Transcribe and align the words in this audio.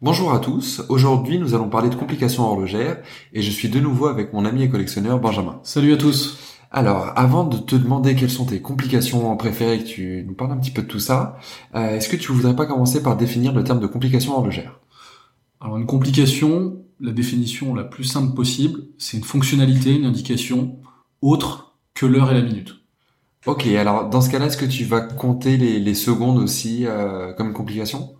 Bonjour 0.00 0.32
à 0.32 0.38
tous, 0.38 0.84
aujourd'hui 0.90 1.40
nous 1.40 1.54
allons 1.54 1.68
parler 1.68 1.90
de 1.90 1.96
complications 1.96 2.44
horlogères 2.44 3.02
et 3.32 3.42
je 3.42 3.50
suis 3.50 3.68
de 3.68 3.80
nouveau 3.80 4.06
avec 4.06 4.32
mon 4.32 4.44
ami 4.44 4.62
et 4.62 4.68
collectionneur 4.68 5.18
Benjamin. 5.18 5.58
Salut 5.64 5.92
à 5.92 5.96
tous. 5.96 6.38
Alors, 6.70 7.10
avant 7.16 7.42
de 7.42 7.56
te 7.56 7.74
demander 7.74 8.14
quelles 8.14 8.30
sont 8.30 8.44
tes 8.44 8.62
complications 8.62 9.36
préférées, 9.36 9.80
que 9.80 9.88
tu 9.88 10.24
nous 10.24 10.34
parles 10.34 10.52
un 10.52 10.56
petit 10.58 10.70
peu 10.70 10.82
de 10.82 10.86
tout 10.86 11.00
ça, 11.00 11.36
euh, 11.74 11.96
est-ce 11.96 12.08
que 12.08 12.14
tu 12.14 12.30
voudrais 12.30 12.54
pas 12.54 12.66
commencer 12.66 13.02
par 13.02 13.16
définir 13.16 13.52
le 13.52 13.64
terme 13.64 13.80
de 13.80 13.88
complication 13.88 14.36
horlogère? 14.36 14.78
Alors 15.60 15.76
une 15.78 15.86
complication, 15.86 16.76
la 17.00 17.10
définition 17.10 17.74
la 17.74 17.82
plus 17.82 18.04
simple 18.04 18.36
possible, 18.36 18.82
c'est 18.98 19.16
une 19.16 19.24
fonctionnalité, 19.24 19.96
une 19.96 20.06
indication 20.06 20.76
autre 21.22 21.74
que 21.94 22.06
l'heure 22.06 22.30
et 22.30 22.34
la 22.34 22.42
minute. 22.42 22.76
Ok, 23.46 23.66
alors 23.66 24.08
dans 24.08 24.20
ce 24.20 24.30
cas-là, 24.30 24.46
est-ce 24.46 24.56
que 24.56 24.64
tu 24.64 24.84
vas 24.84 25.00
compter 25.00 25.56
les, 25.56 25.94
secondes 25.94 26.38
aussi 26.38 26.86
euh, 26.86 27.32
comme 27.32 27.52
complication? 27.52 28.14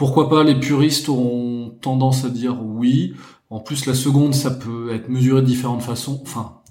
Pourquoi 0.00 0.30
pas 0.30 0.44
Les 0.44 0.58
puristes 0.58 1.10
ont 1.10 1.74
tendance 1.82 2.24
à 2.24 2.30
dire 2.30 2.56
oui. 2.64 3.12
En 3.50 3.60
plus, 3.60 3.84
la 3.84 3.92
seconde, 3.92 4.32
ça 4.32 4.50
peut 4.50 4.94
être 4.94 5.10
mesuré 5.10 5.42
de 5.42 5.46
différentes 5.46 5.82
façons. 5.82 6.22
Enfin, 6.22 6.62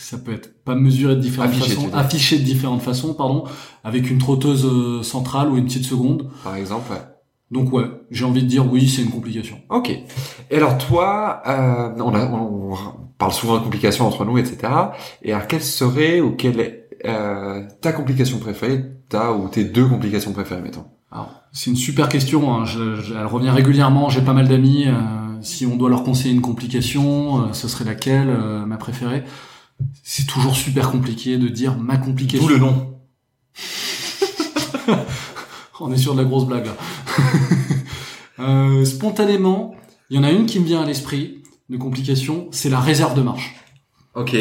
ça 0.00 0.16
peut 0.16 0.32
être 0.32 0.64
pas 0.64 0.74
mesuré 0.74 1.14
de 1.14 1.20
différentes 1.20 1.52
façons, 1.52 1.90
affiché 1.92 2.38
de 2.38 2.44
différentes 2.44 2.80
façons, 2.80 3.12
pardon, 3.12 3.44
avec 3.84 4.10
une 4.10 4.16
trotteuse 4.16 4.64
euh, 4.64 5.02
centrale 5.02 5.50
ou 5.50 5.58
une 5.58 5.66
petite 5.66 5.84
seconde. 5.84 6.30
Par 6.42 6.56
exemple, 6.56 6.90
ouais. 6.90 7.02
Donc 7.50 7.74
ouais, 7.74 7.84
j'ai 8.10 8.24
envie 8.24 8.42
de 8.42 8.48
dire 8.48 8.72
oui, 8.72 8.88
c'est 8.88 9.02
une 9.02 9.10
complication. 9.10 9.58
Ok. 9.68 9.90
Et 9.90 10.56
alors 10.56 10.78
toi, 10.78 11.42
euh, 11.46 11.90
on, 11.98 12.14
on, 12.14 12.74
parle 13.18 13.32
souvent 13.32 13.58
de 13.58 13.64
complications 13.64 14.06
entre 14.06 14.24
nous, 14.24 14.38
etc. 14.38 14.72
Et 15.20 15.34
alors 15.34 15.46
quelle 15.46 15.62
serait 15.62 16.22
ou 16.22 16.36
quelle 16.36 16.60
est 16.60 16.88
euh, 17.04 17.64
ta 17.82 17.92
complication 17.92 18.38
préférée, 18.38 18.82
ta 19.10 19.34
ou 19.34 19.50
tes 19.50 19.64
deux 19.64 19.86
complications 19.86 20.32
préférées, 20.32 20.62
mettons? 20.62 20.86
C'est 21.52 21.70
une 21.70 21.76
super 21.76 22.08
question. 22.08 22.54
Hein. 22.54 22.64
elle 23.10 23.26
revient 23.26 23.50
régulièrement. 23.50 24.08
J'ai 24.10 24.22
pas 24.22 24.32
mal 24.32 24.48
d'amis. 24.48 24.86
Euh, 24.86 24.92
si 25.40 25.66
on 25.66 25.76
doit 25.76 25.90
leur 25.90 26.04
conseiller 26.04 26.34
une 26.34 26.40
complication, 26.40 27.42
euh, 27.42 27.52
ce 27.52 27.68
serait 27.68 27.84
laquelle 27.84 28.28
euh, 28.28 28.64
ma 28.66 28.76
préférée? 28.76 29.24
C'est 30.02 30.26
toujours 30.26 30.56
super 30.56 30.90
compliqué 30.90 31.38
de 31.38 31.48
dire 31.48 31.76
ma 31.76 31.96
complication. 31.96 32.46
Tout 32.46 32.52
le 32.52 32.58
nom. 32.58 32.98
on 35.80 35.92
est 35.92 35.96
sur 35.96 36.14
de 36.14 36.22
la 36.22 36.24
grosse 36.24 36.46
blague. 36.46 36.68
spontanément, 38.84 39.74
il 40.10 40.16
y 40.16 40.20
en 40.20 40.24
a 40.24 40.30
une 40.30 40.46
qui 40.46 40.60
me 40.60 40.64
vient 40.64 40.82
à 40.82 40.86
l'esprit 40.86 41.42
de 41.70 41.76
complication. 41.76 42.48
C'est 42.50 42.70
la 42.70 42.80
réserve 42.80 43.14
de 43.16 43.22
marche. 43.22 43.54
Ok. 44.14 44.36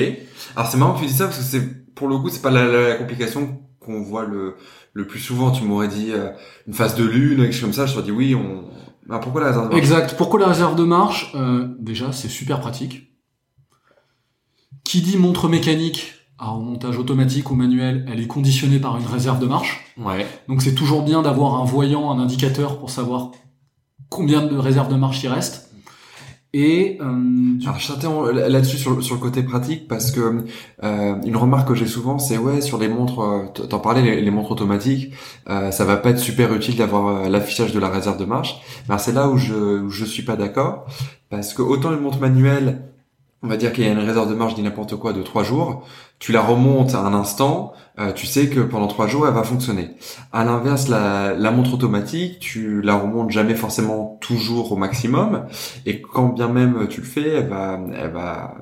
Alors 0.55 0.69
c'est 0.69 0.77
marrant 0.77 0.93
que 0.93 1.01
tu 1.01 1.05
dis 1.05 1.13
ça 1.13 1.25
parce 1.25 1.37
que 1.37 1.43
c'est 1.43 1.93
pour 1.93 2.07
le 2.07 2.17
coup 2.17 2.29
c'est 2.29 2.41
pas 2.41 2.51
la 2.51 2.95
complication 2.95 3.59
qu'on 3.87 4.03
voit 4.03 4.25
le, 4.25 4.55
le 4.93 5.07
plus 5.07 5.19
souvent. 5.19 5.49
Tu 5.49 5.63
m'aurais 5.63 5.87
dit 5.87 6.11
euh, 6.11 6.29
une 6.67 6.73
phase 6.73 6.93
de 6.95 7.03
lune, 7.03 7.37
quelque 7.37 7.53
chose 7.53 7.61
comme 7.61 7.73
ça. 7.73 7.87
Je 7.87 7.93
t'aurais 7.93 8.05
dit 8.05 8.11
oui. 8.11 8.35
On... 8.35 8.65
Ah, 9.09 9.17
pourquoi 9.19 9.41
la 9.41 9.47
réserve 9.47 9.65
de 9.65 9.69
marche? 9.69 9.79
Exact. 9.79 10.15
Pourquoi 10.17 10.39
la 10.39 10.47
réserve 10.47 10.75
de 10.75 10.83
marche? 10.83 11.31
Euh, 11.33 11.67
Déjà, 11.79 12.11
c'est 12.11 12.27
super 12.27 12.59
pratique. 12.59 13.13
Qui 14.83 15.01
dit 15.01 15.17
montre 15.17 15.49
mécanique 15.49 16.13
en 16.39 16.59
montage 16.59 16.99
automatique 16.99 17.49
ou 17.49 17.55
manuel, 17.55 18.05
elle 18.11 18.19
est 18.19 18.27
conditionnée 18.27 18.79
par 18.79 18.95
une 18.97 19.05
réserve 19.07 19.39
de 19.39 19.47
marche. 19.47 19.83
Ouais. 19.97 20.27
Donc 20.47 20.61
c'est 20.61 20.75
toujours 20.75 21.01
bien 21.01 21.23
d'avoir 21.23 21.55
un 21.55 21.65
voyant, 21.65 22.11
un 22.11 22.19
indicateur 22.19 22.77
pour 22.77 22.91
savoir 22.91 23.31
combien 24.09 24.45
de 24.45 24.55
réserves 24.55 24.89
de 24.89 24.95
marche 24.95 25.23
il 25.23 25.29
reste. 25.29 25.66
Et 26.59 26.97
euh, 27.01 28.31
là-dessus 28.49 28.77
sur, 28.77 29.03
sur, 29.03 29.13
le 29.13 29.21
côté 29.21 29.43
pratique 29.43 29.87
parce 29.87 30.09
que 30.09 30.43
euh, 30.83 31.15
une 31.23 31.35
remarque 31.35 31.67
que 31.67 31.75
j'ai 31.75 31.85
souvent 31.85 32.17
c'est 32.17 32.39
ouais 32.39 32.61
sur 32.61 32.79
les 32.79 32.87
montres 32.87 33.19
euh, 33.19 33.45
t'en 33.69 33.77
parlais 33.77 34.21
les, 34.21 34.31
montres 34.31 34.49
automatiques 34.53 35.13
euh, 35.51 35.69
ça 35.69 35.85
va 35.85 35.97
pas 35.97 36.09
être 36.09 36.17
super 36.17 36.51
utile 36.55 36.75
d'avoir 36.75 37.25
euh, 37.25 37.29
l'affichage 37.29 37.73
de 37.73 37.79
la 37.79 37.89
réserve 37.89 38.17
de 38.17 38.25
marche. 38.25 38.59
Mais 38.89 38.97
c'est 38.97 39.11
là 39.11 39.29
où 39.29 39.37
je 39.37 39.53
où 39.53 39.91
je 39.91 40.03
suis 40.03 40.23
pas 40.23 40.35
d'accord 40.35 40.87
parce 41.29 41.53
que 41.53 41.61
autant 41.61 41.93
une 41.93 41.99
montre 41.99 42.19
manuelle 42.19 42.81
on 43.47 43.49
va 43.49 43.55
dire 43.55 43.71
qu'il 43.71 43.85
y 43.85 43.87
a 43.87 43.91
une 43.91 43.99
réserve 43.99 44.29
de 44.29 44.35
marge, 44.35 44.55
dit 44.55 44.61
n'importe 44.61 44.97
quoi, 44.97 45.13
de 45.13 45.21
trois 45.21 45.43
jours, 45.43 45.87
tu 46.19 46.33
la 46.33 46.41
remontes 46.41 46.93
à 46.95 46.99
un 46.99 47.13
instant, 47.13 47.71
euh, 47.97 48.11
tu 48.11 48.25
sais 48.25 48.49
que 48.49 48.59
pendant 48.59 48.87
trois 48.87 49.07
jours, 49.07 49.25
elle 49.25 49.33
va 49.33 49.43
fonctionner. 49.43 49.91
À 50.33 50.43
l'inverse, 50.43 50.89
la, 50.89 51.33
la, 51.33 51.51
montre 51.51 51.73
automatique, 51.73 52.39
tu 52.39 52.81
la 52.81 52.95
remontes 52.95 53.31
jamais 53.31 53.55
forcément 53.55 54.17
toujours 54.19 54.73
au 54.73 54.75
maximum, 54.75 55.45
et 55.85 56.01
quand 56.01 56.27
bien 56.27 56.49
même 56.49 56.87
tu 56.89 56.99
le 56.99 57.07
fais, 57.07 57.29
elle 57.35 57.47
va, 57.47 57.79
elle 57.97 58.11
va, 58.11 58.55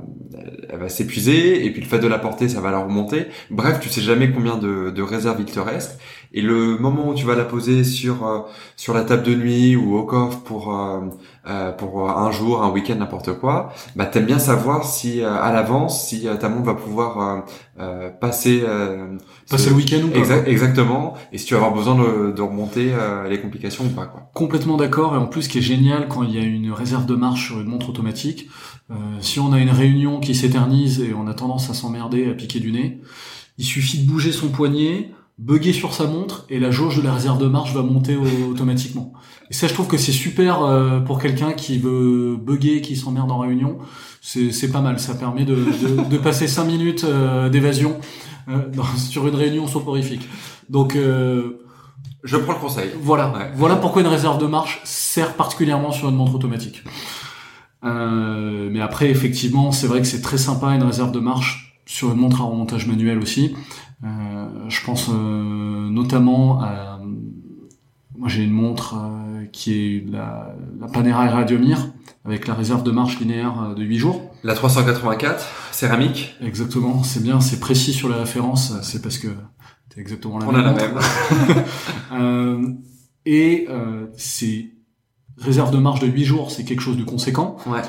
elle 0.70 0.80
va 0.80 0.90
s'épuiser, 0.90 1.66
et 1.66 1.72
puis 1.72 1.82
le 1.82 1.88
fait 1.88 2.00
de 2.00 2.08
la 2.08 2.20
porter, 2.20 2.48
ça 2.48 2.62
va 2.62 2.70
la 2.70 2.80
remonter. 2.80 3.26
Bref, 3.50 3.80
tu 3.80 3.90
sais 3.90 4.02
jamais 4.02 4.32
combien 4.32 4.58
de, 4.58 4.92
de 4.92 5.02
réserves 5.02 5.38
il 5.40 5.46
te 5.46 5.60
reste, 5.60 6.00
et 6.36 6.42
le 6.42 6.78
moment 6.78 7.10
où 7.10 7.14
tu 7.14 7.26
vas 7.26 7.34
la 7.34 7.46
poser 7.46 7.86
sur 7.86 8.28
euh, 8.28 8.40
sur 8.76 8.94
la 8.94 9.04
table 9.04 9.24
de 9.24 9.34
nuit 9.34 9.78
ou 9.78 9.96
au 9.96 10.04
coffre 10.04 10.42
pour 10.42 10.78
euh, 10.78 11.00
euh 11.48 11.72
pour 11.72 12.10
un 12.10 12.30
jour, 12.30 12.62
un 12.62 12.70
week-end, 12.72 12.96
n'importe 12.96 13.40
quoi, 13.40 13.72
bah 13.96 14.06
t'aimes 14.06 14.26
bien 14.26 14.38
savoir 14.38 14.84
si 14.84 15.22
euh, 15.22 15.34
à 15.34 15.54
l'avance 15.54 16.10
si 16.10 16.28
ta 16.40 16.50
montre 16.50 16.66
va 16.66 16.74
pouvoir 16.74 17.46
passer 18.20 18.64
passer 19.50 19.70
le 19.70 19.76
week-end 19.76 20.02
ou 20.04 20.10
pas. 20.10 20.46
exactement. 20.46 21.14
Et 21.32 21.38
si 21.38 21.46
tu 21.46 21.54
vas 21.54 21.62
avoir 21.62 21.74
besoin 21.74 21.96
de, 21.96 22.34
de 22.34 22.42
remonter 22.42 22.92
les 23.30 23.40
complications 23.40 23.86
ou 23.86 23.90
pas 23.90 24.06
quoi. 24.06 24.30
Complètement 24.34 24.76
d'accord. 24.76 25.16
Et 25.16 25.18
en 25.18 25.28
plus, 25.28 25.44
ce 25.44 25.50
qui 25.50 25.60
est 25.60 25.62
génial 25.62 26.10
quand 26.10 26.24
il 26.24 26.36
y 26.36 26.38
a 26.38 26.44
une 26.44 26.72
réserve 26.72 27.06
de 27.06 27.16
marche 27.16 27.48
sur 27.48 27.62
une 27.62 27.68
montre 27.68 27.90
automatique, 27.90 28.50
si 29.22 29.40
on 29.40 29.54
a 29.54 29.60
une 29.60 29.70
réunion 29.70 30.20
qui 30.20 30.36
s'éternise 30.36 31.00
et 31.00 31.14
on 31.14 31.28
a 31.28 31.34
tendance 31.34 31.70
à 31.70 31.74
s'emmerder, 31.74 32.30
à 32.30 32.34
piquer 32.34 32.60
du 32.60 32.74
nez, 32.74 33.02
il 33.58 33.66
suffit 33.66 34.00
de 34.00 34.08
bouger 34.08 34.34
son 34.34 34.50
poignet 34.50 35.12
bugger 35.38 35.74
sur 35.74 35.94
sa 35.94 36.08
montre 36.08 36.46
et 36.50 36.60
la 36.60 36.72
jauge 36.72 36.98
de 36.98 37.02
la 37.02 37.14
réserve 37.14 37.40
de 37.40 37.48
marche 37.48 37.74
va 37.74 37.82
monter 37.82 38.18
automatiquement. 38.50 39.14
Et 39.50 39.54
ça, 39.54 39.68
je 39.68 39.74
trouve 39.74 39.88
que 39.88 39.98
c'est 39.98 40.12
super 40.12 40.64
euh, 40.64 41.00
pour 41.00 41.20
quelqu'un 41.20 41.54
qui 41.54 41.78
veut 41.78 42.38
bugger, 42.38 42.82
qui 42.82 42.96
s'emmerde 42.96 43.32
en 43.32 43.40
réunion. 43.40 43.78
C'est 44.22 44.72
pas 44.72 44.82
mal. 44.82 45.00
Ça 45.00 45.14
permet 45.14 45.46
de, 45.46 45.56
de, 45.56 46.10
de 46.10 46.18
passer 46.18 46.48
cinq 46.48 46.66
minutes 46.66 47.04
euh, 47.04 47.50
d'évasion 47.50 48.00
euh, 48.50 48.62
sur 48.98 49.28
une 49.28 49.36
réunion 49.36 49.68
soporifique. 49.68 50.28
Donc, 50.70 50.98
je 50.98 52.38
prends 52.38 52.54
le 52.54 52.60
conseil. 52.60 52.90
Voilà. 53.00 53.52
Voilà 53.56 53.76
pourquoi 53.76 54.02
une 54.02 54.08
réserve 54.08 54.42
de 54.42 54.48
marche 54.48 54.82
sert 54.84 55.34
particulièrement 55.34 55.92
sur 55.92 56.10
une 56.10 56.16
montre 56.16 56.34
automatique. 56.34 56.84
mais 57.84 58.82
après, 58.82 59.12
effectivement, 59.12 59.72
c'est 59.72 59.86
vrai 59.86 60.02
que 60.02 60.08
c'est 60.08 60.22
très 60.22 60.40
sympa 60.40 60.70
une 60.70 60.82
réserve 60.82 61.12
de 61.12 61.20
marche 61.20 61.66
sur 61.86 62.12
une 62.12 62.18
montre 62.18 62.42
à 62.42 62.46
remontage 62.46 62.88
manuel 62.88 63.20
aussi. 63.20 63.56
Euh, 64.04 64.65
je 64.86 64.92
pense 64.92 65.10
euh, 65.10 65.90
notamment 65.90 66.62
à... 66.62 67.00
Moi 68.16 68.30
j'ai 68.30 68.44
une 68.44 68.52
montre 68.52 68.94
euh, 68.96 69.46
qui 69.52 69.74
est 69.74 70.12
la, 70.12 70.56
la 70.80 70.88
Panera 70.88 71.28
Radiomir 71.28 71.88
avec 72.24 72.48
la 72.48 72.54
réserve 72.54 72.84
de 72.84 72.92
marche 72.92 73.20
linéaire 73.20 73.74
de 73.76 73.84
8 73.84 73.98
jours. 73.98 74.32
La 74.44 74.54
384, 74.54 75.44
céramique 75.72 76.36
Exactement, 76.40 77.02
c'est 77.02 77.24
bien, 77.24 77.40
c'est 77.40 77.60
précis 77.60 77.94
sur 77.94 78.10
la 78.10 78.18
référence, 78.18 78.80
c'est 78.84 79.02
parce 79.02 79.18
que 79.18 79.30
c'est 79.92 80.02
exactement 80.02 80.38
la 80.38 80.48
On 80.48 80.52
même. 80.52 80.62
On 80.62 80.68
a 80.68 80.72
la 80.72 80.88
même. 80.88 81.00
euh, 82.14 82.70
et 83.26 83.66
euh, 83.70 84.06
c'est 84.18 84.68
réserve 85.40 85.72
de 85.72 85.80
marche 85.80 86.00
de 86.00 86.08
8 86.08 86.24
jours, 86.26 86.52
c'est 86.52 86.64
quelque 86.64 86.82
chose 86.82 86.98
de 86.98 87.04
conséquent. 87.04 87.58
Ouais. 87.66 87.82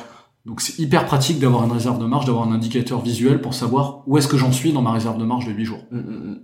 Donc 0.46 0.62
c'est 0.62 0.78
hyper 0.78 1.04
pratique 1.04 1.40
d'avoir 1.40 1.64
une 1.64 1.72
réserve 1.72 1.98
de 2.00 2.06
marge, 2.06 2.24
d'avoir 2.24 2.48
un 2.48 2.52
indicateur 2.52 3.02
visuel 3.02 3.42
pour 3.42 3.52
savoir 3.52 4.02
où 4.06 4.16
est-ce 4.16 4.28
que 4.28 4.38
j'en 4.38 4.52
suis 4.52 4.72
dans 4.72 4.80
ma 4.80 4.92
réserve 4.92 5.18
de 5.18 5.24
marge 5.24 5.44
de 5.44 5.52
8 5.52 5.64
jours. 5.66 5.84
Mm, 5.90 5.98
mm, 5.98 6.30
mm. 6.30 6.40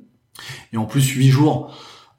Et 0.73 0.77
en 0.77 0.85
plus 0.85 1.07
8 1.09 1.29
jours, 1.29 1.75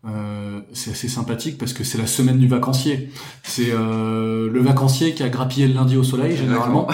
euh, 0.06 0.62
c'est 0.74 0.92
assez 0.92 1.08
sympathique 1.08 1.58
parce 1.58 1.74
que 1.74 1.84
c'est 1.84 1.98
la 1.98 2.08
semaine 2.08 2.38
du 2.38 2.48
vacancier. 2.48 3.10
C'est 3.44 3.72
euh, 3.72 4.50
le 4.50 4.62
vacancier 4.62 5.14
qui 5.14 5.24
a 5.24 5.30
grappillé 5.30 5.68
le 5.68 5.74
lundi 5.74 5.98
au 5.98 6.04
soleil 6.04 6.36
généralement. 6.36 6.88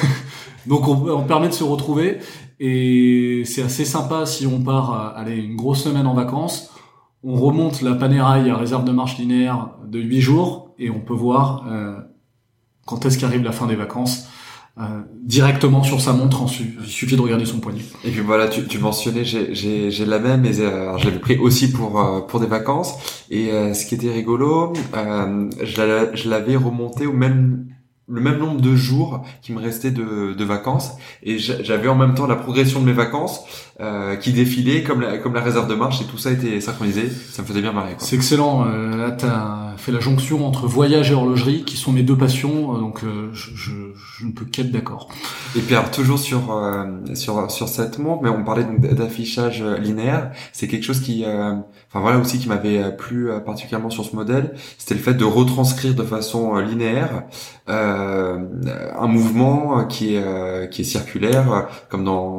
Donc 0.66 0.86
on, 0.86 1.08
on, 1.08 1.24
permet 1.24 1.48
de 1.48 1.54
se 1.54 1.64
retrouver 1.64 2.18
et 2.60 3.42
c'est 3.44 3.62
assez 3.62 3.84
sympa 3.84 4.24
si 4.24 4.46
on 4.46 4.60
part 4.62 4.92
euh, 4.94 5.20
aller 5.20 5.36
une 5.36 5.56
grosse 5.56 5.82
semaine 5.82 6.06
en 6.06 6.14
vacances. 6.14 6.70
On 7.24 7.34
remonte 7.34 7.82
la 7.82 7.94
Panerai 7.94 8.50
à 8.50 8.56
réserve 8.56 8.84
de 8.84 8.92
marche 8.92 9.18
linéaire 9.18 9.70
de 9.84 9.98
8 9.98 10.20
jours 10.20 10.74
et 10.78 10.90
on 10.90 11.00
peut 11.00 11.14
voir 11.14 11.66
euh, 11.68 11.96
quand 12.86 13.04
est-ce 13.04 13.18
qu'arrive 13.18 13.42
la 13.42 13.52
fin 13.52 13.66
des 13.66 13.76
vacances 13.76 14.28
euh, 14.80 15.02
directement 15.22 15.82
sur 15.82 16.00
sa 16.00 16.14
montre, 16.14 16.46
il 16.80 16.86
suffit 16.86 17.16
de 17.16 17.20
regarder 17.20 17.44
son 17.44 17.60
poignet. 17.60 17.82
Et 18.04 18.10
puis 18.10 18.20
voilà, 18.20 18.48
tu, 18.48 18.66
tu 18.66 18.78
mentionnais, 18.78 19.22
j'ai 19.24 20.06
la 20.06 20.18
même, 20.18 20.40
mais 20.40 20.60
euh, 20.60 20.96
je 20.96 21.04
l'avais 21.04 21.18
pris 21.18 21.36
aussi 21.36 21.70
pour 21.70 22.00
euh, 22.00 22.38
des 22.40 22.46
vacances. 22.46 22.94
Et 23.30 23.50
euh, 23.50 23.74
ce 23.74 23.84
qui 23.84 23.94
était 23.94 24.10
rigolo, 24.10 24.72
je 24.94 26.28
l'avais 26.28 26.56
remonté 26.56 27.06
au 27.06 27.12
même 27.12 27.66
le 28.08 28.20
même 28.20 28.38
nombre 28.38 28.60
de 28.60 28.74
jours 28.74 29.24
qui 29.42 29.52
me 29.52 29.60
restait 29.60 29.90
de, 29.90 30.34
de 30.34 30.44
vacances 30.44 30.92
et 31.22 31.38
j'avais 31.38 31.88
en 31.88 31.94
même 31.94 32.14
temps 32.14 32.26
la 32.26 32.36
progression 32.36 32.80
de 32.80 32.84
mes 32.84 32.92
vacances 32.92 33.44
euh, 33.80 34.16
qui 34.16 34.32
défilait 34.32 34.82
comme 34.82 35.00
la, 35.00 35.18
comme 35.18 35.34
la 35.34 35.42
réserve 35.42 35.68
de 35.68 35.74
marche 35.74 36.00
et 36.00 36.04
tout 36.04 36.18
ça 36.18 36.30
était 36.30 36.60
synchronisé. 36.60 37.08
Ça 37.08 37.42
me 37.42 37.46
faisait 37.46 37.62
bien 37.62 37.72
marrer 37.72 37.96
c'est 37.98 38.16
excellent 38.16 38.66
euh, 38.66 38.96
là 38.96 39.10
t'as 39.10 39.76
fait 39.76 39.92
la 39.92 40.00
jonction 40.00 40.46
entre 40.46 40.66
voyage 40.66 41.10
et 41.10 41.14
horlogerie 41.14 41.64
qui 41.64 41.76
sont 41.76 41.92
mes 41.92 42.02
deux 42.02 42.16
passions 42.16 42.74
euh, 42.74 42.78
donc 42.78 43.02
euh, 43.04 43.30
je, 43.32 43.50
je, 43.54 43.72
je, 44.18 44.26
ne 44.26 44.32
peux 44.32 44.44
qu'être 44.44 44.70
d'accord. 44.70 45.08
Et 45.56 45.60
puis 45.60 45.74
alors 45.74 45.90
toujours 45.90 46.18
sur 46.18 46.52
euh, 46.52 46.84
sur 47.14 47.50
sur 47.50 47.68
cette 47.68 47.98
montre 47.98 48.22
mais 48.22 48.28
on 48.28 48.44
parlait 48.44 48.64
d'affichage 48.64 49.62
linéaire. 49.62 50.32
C'est 50.52 50.68
quelque 50.68 50.84
chose 50.84 51.00
qui 51.00 51.24
enfin 51.24 52.00
voilà 52.00 52.18
aussi 52.18 52.38
qui 52.38 52.48
m'avait 52.48 52.96
plu 52.96 53.30
particulièrement 53.44 53.90
sur 53.90 54.04
ce 54.04 54.14
modèle. 54.14 54.54
C'était 54.78 54.94
le 54.94 55.00
fait 55.00 55.14
de 55.14 55.24
retranscrire 55.24 55.94
de 55.94 56.02
façon 56.02 56.56
linéaire 56.58 57.24
euh, 57.68 58.38
un 58.98 59.06
mouvement 59.06 59.84
qui 59.84 60.16
est 60.16 60.22
euh, 60.22 60.66
qui 60.66 60.80
est 60.80 60.84
circulaire, 60.84 61.68
comme 61.90 62.04
dans 62.04 62.38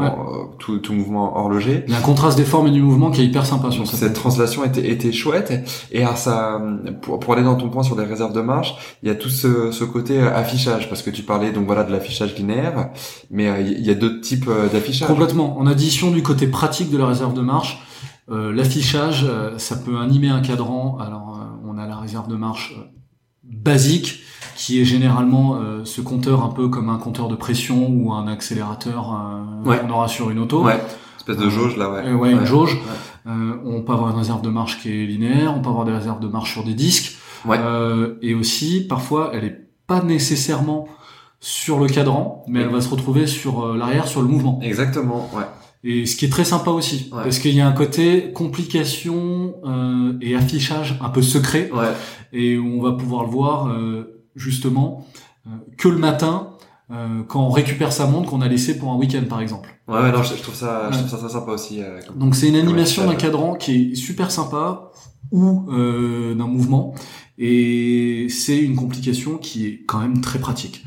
tout, 0.60 0.80
tout, 0.80 0.94
mouvement 0.94 1.23
horloger. 1.24 1.84
Il 1.88 1.94
y 1.94 1.96
a 1.96 2.00
un 2.00 2.02
contraste 2.02 2.38
des 2.38 2.46
formes 2.46 2.68
et 2.68 2.72
du 2.72 2.82
mouvement 2.82 3.12
qui 3.12 3.22
est 3.22 3.26
hyper 3.26 3.46
sympa 3.46 3.72
sur 3.72 3.88
cette, 3.88 4.00
cette 4.00 4.14
translation 4.14 4.64
était, 4.64 4.90
était 4.90 5.12
chouette. 5.12 5.52
Et 5.92 6.04
à 6.04 6.16
ça, 6.16 6.62
pour, 7.02 7.20
pour 7.20 7.34
aller 7.34 7.44
dans 7.44 7.56
ton 7.56 7.70
point 7.70 7.84
sur 7.84 7.98
les 7.98 8.06
réserves 8.06 8.34
de 8.34 8.42
marche, 8.42 8.76
il 9.02 9.10
y 9.10 9.12
a 9.12 9.16
tout 9.16 9.30
ce, 9.30 9.72
ce 9.72 9.84
côté 9.84 10.20
affichage, 10.20 10.90
parce 10.90 11.02
que 11.02 11.10
tu 11.10 11.24
parlais 11.24 11.52
donc 11.52 11.66
voilà 11.66 11.84
de 11.84 11.92
l'affichage 11.92 12.36
linéaire, 12.36 12.90
mais 13.32 13.48
euh, 13.48 13.62
il 13.62 13.86
y 13.86 13.90
a 13.90 13.96
d'autres 13.96 14.22
types 14.22 14.50
d'affichage. 14.72 15.08
Complètement. 15.08 15.58
En 15.58 15.68
addition 15.68 16.12
du 16.12 16.24
côté 16.24 16.48
pratique 16.48 16.92
de 16.92 16.98
la 16.98 17.08
réserve 17.08 17.34
de 17.34 17.42
marche, 17.42 17.82
euh, 18.32 18.54
l'affichage, 18.54 19.26
ça 19.58 19.76
peut 19.76 19.98
animer 20.00 20.30
un 20.30 20.42
cadran. 20.42 20.98
Alors, 21.00 21.40
on 21.68 21.78
a 21.78 21.86
la 21.86 21.98
réserve 21.98 22.28
de 22.28 22.36
marche 22.36 22.76
basique 23.44 24.20
qui 24.56 24.80
est 24.80 24.86
généralement 24.86 25.56
euh, 25.56 25.84
ce 25.84 26.02
compteur 26.02 26.44
un 26.44 26.50
peu 26.50 26.70
comme 26.70 26.90
un 26.90 26.98
compteur 26.98 27.28
de 27.28 27.36
pression 27.36 27.90
ou 27.90 28.14
un 28.14 28.28
accélérateur 28.28 29.14
euh, 29.66 29.78
qu'on 29.78 29.90
aura 29.90 30.08
sur 30.08 30.30
une 30.30 30.40
auto. 30.40 30.64
Ouais. 30.64 30.80
Espèce 31.28 31.44
de 31.44 31.50
jauge 31.50 31.78
là, 31.78 31.90
ouais. 31.90 32.02
Euh, 32.06 32.16
ouais, 32.16 32.32
une 32.32 32.46
jauge. 32.46 32.78
Euh, 33.26 33.56
on 33.66 33.82
peut 33.82 33.94
avoir 33.94 34.12
une 34.12 34.18
réserve 34.18 34.42
de 34.42 34.50
marche 34.50 34.82
qui 34.82 34.90
est 34.90 35.06
linéaire, 35.06 35.54
on 35.56 35.62
peut 35.62 35.70
avoir 35.70 35.86
des 35.86 35.94
réserves 35.94 36.20
de 36.20 36.28
marche 36.28 36.54
sur 36.54 36.64
des 36.64 36.74
disques. 36.74 37.18
Ouais. 37.46 37.60
et 38.22 38.34
aussi, 38.36 38.88
parfois, 38.88 39.32
elle 39.34 39.44
est 39.44 39.68
pas 39.86 40.02
nécessairement 40.02 40.88
sur 41.42 41.78
le 41.78 41.88
cadran, 41.88 42.46
mais 42.48 42.62
elle 42.62 42.70
va 42.70 42.80
se 42.80 42.88
retrouver 42.88 43.28
sur 43.28 43.76
l'arrière, 43.76 44.08
sur 44.08 44.22
le 44.22 44.30
mouvement. 44.30 44.60
Exactement, 44.62 45.30
ouais. 45.34 45.44
Et 45.84 46.06
ce 46.06 46.16
qui 46.16 46.26
est 46.26 46.30
très 46.30 46.46
sympa 46.46 46.72
aussi, 46.72 47.10
parce 47.12 47.40
qu'il 47.40 47.54
y 47.54 47.60
a 47.60 47.68
un 47.68 47.74
côté 47.74 48.32
complication 48.32 49.56
euh, 49.66 50.14
et 50.22 50.34
affichage 50.36 50.98
un 51.02 51.10
peu 51.10 51.22
secret, 51.22 51.70
ouais. 51.74 51.92
et 52.32 52.58
on 52.58 52.82
va 52.82 52.94
pouvoir 52.94 53.24
le 53.24 53.30
voir 53.30 53.68
euh, 53.68 54.24
justement 54.34 55.06
euh, 55.46 55.50
que 55.78 55.90
le 55.90 55.98
matin 55.98 56.53
euh, 56.92 57.24
quand 57.28 57.42
on 57.42 57.50
récupère 57.50 57.94
sa 57.94 58.06
montre 58.08 58.30
qu'on 58.30 58.42
a 58.42 58.48
laissée 58.48 58.78
pour 58.78 58.92
un 58.92 58.96
week-end 58.96 59.24
par 59.28 59.42
exemple. 59.42 59.70
Ouais, 59.88 60.12
non, 60.12 60.24
je, 60.24 60.36
trouve 60.42 60.56
ça, 60.56 60.90
je 60.92 60.98
trouve 61.00 61.20
ça, 61.20 61.30
sympa 61.30 61.52
aussi. 61.52 61.82
Euh, 61.82 62.00
Donc 62.16 62.36
c'est 62.36 62.50
une 62.50 62.56
animation 62.56 63.06
d'un 63.06 63.16
cadran 63.16 63.56
qui 63.56 63.92
est 63.92 63.96
super 63.96 64.32
sympa 64.32 64.92
ou 65.32 65.66
d'un 65.70 66.48
mouvement, 66.48 66.94
et 67.40 68.28
c'est 68.30 68.60
une 68.60 68.76
complication 68.76 69.38
qui 69.38 69.66
est 69.66 69.84
quand 69.88 70.00
même 70.00 70.22
très 70.22 70.38
pratique. 70.38 70.86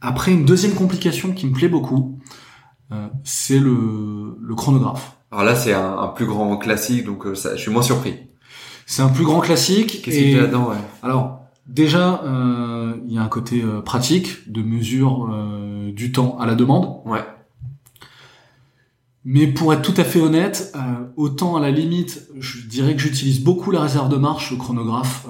après, 0.00 0.32
une 0.32 0.46
deuxième 0.46 0.72
complication 0.72 1.32
qui 1.32 1.46
me 1.46 1.52
plaît 1.52 1.68
beaucoup, 1.68 2.18
c'est 3.22 3.58
le, 3.58 4.38
le 4.40 4.54
chronographe. 4.54 5.18
Alors 5.30 5.44
là, 5.44 5.54
c'est 5.56 5.74
un, 5.74 5.98
un, 5.98 6.08
plus 6.08 6.24
grand 6.24 6.56
classique, 6.56 7.04
donc 7.04 7.26
ça, 7.34 7.54
je 7.54 7.60
suis 7.60 7.70
moins 7.70 7.82
surpris. 7.82 8.14
C'est 8.86 9.02
un 9.02 9.08
plus 9.08 9.24
grand 9.24 9.40
classique. 9.40 10.00
Qu'est-ce 10.02 10.16
qu'il 10.16 10.30
y 10.30 10.38
a 10.38 10.42
là-dedans 10.42 10.70
ouais? 10.70 10.76
Alors, 11.02 11.40
Déjà, 11.66 12.22
euh, 12.24 12.94
il 13.08 13.14
y 13.14 13.18
a 13.18 13.22
un 13.22 13.28
côté 13.28 13.62
euh, 13.62 13.80
pratique 13.80 14.50
de 14.50 14.62
mesure 14.62 15.28
euh, 15.32 15.90
du 15.90 16.12
temps 16.12 16.38
à 16.38 16.46
la 16.46 16.54
demande. 16.54 17.00
Ouais. 17.04 17.24
Mais 19.24 19.48
pour 19.48 19.72
être 19.72 19.82
tout 19.82 20.00
à 20.00 20.04
fait 20.04 20.20
honnête, 20.20 20.72
autant 21.16 21.56
à 21.56 21.60
la 21.60 21.72
limite, 21.72 22.28
je 22.38 22.64
dirais 22.68 22.94
que 22.94 23.00
j'utilise 23.00 23.42
beaucoup 23.42 23.72
la 23.72 23.80
réserve 23.80 24.08
de 24.08 24.14
marche, 24.14 24.52
le 24.52 24.56
chronographe. 24.56 25.26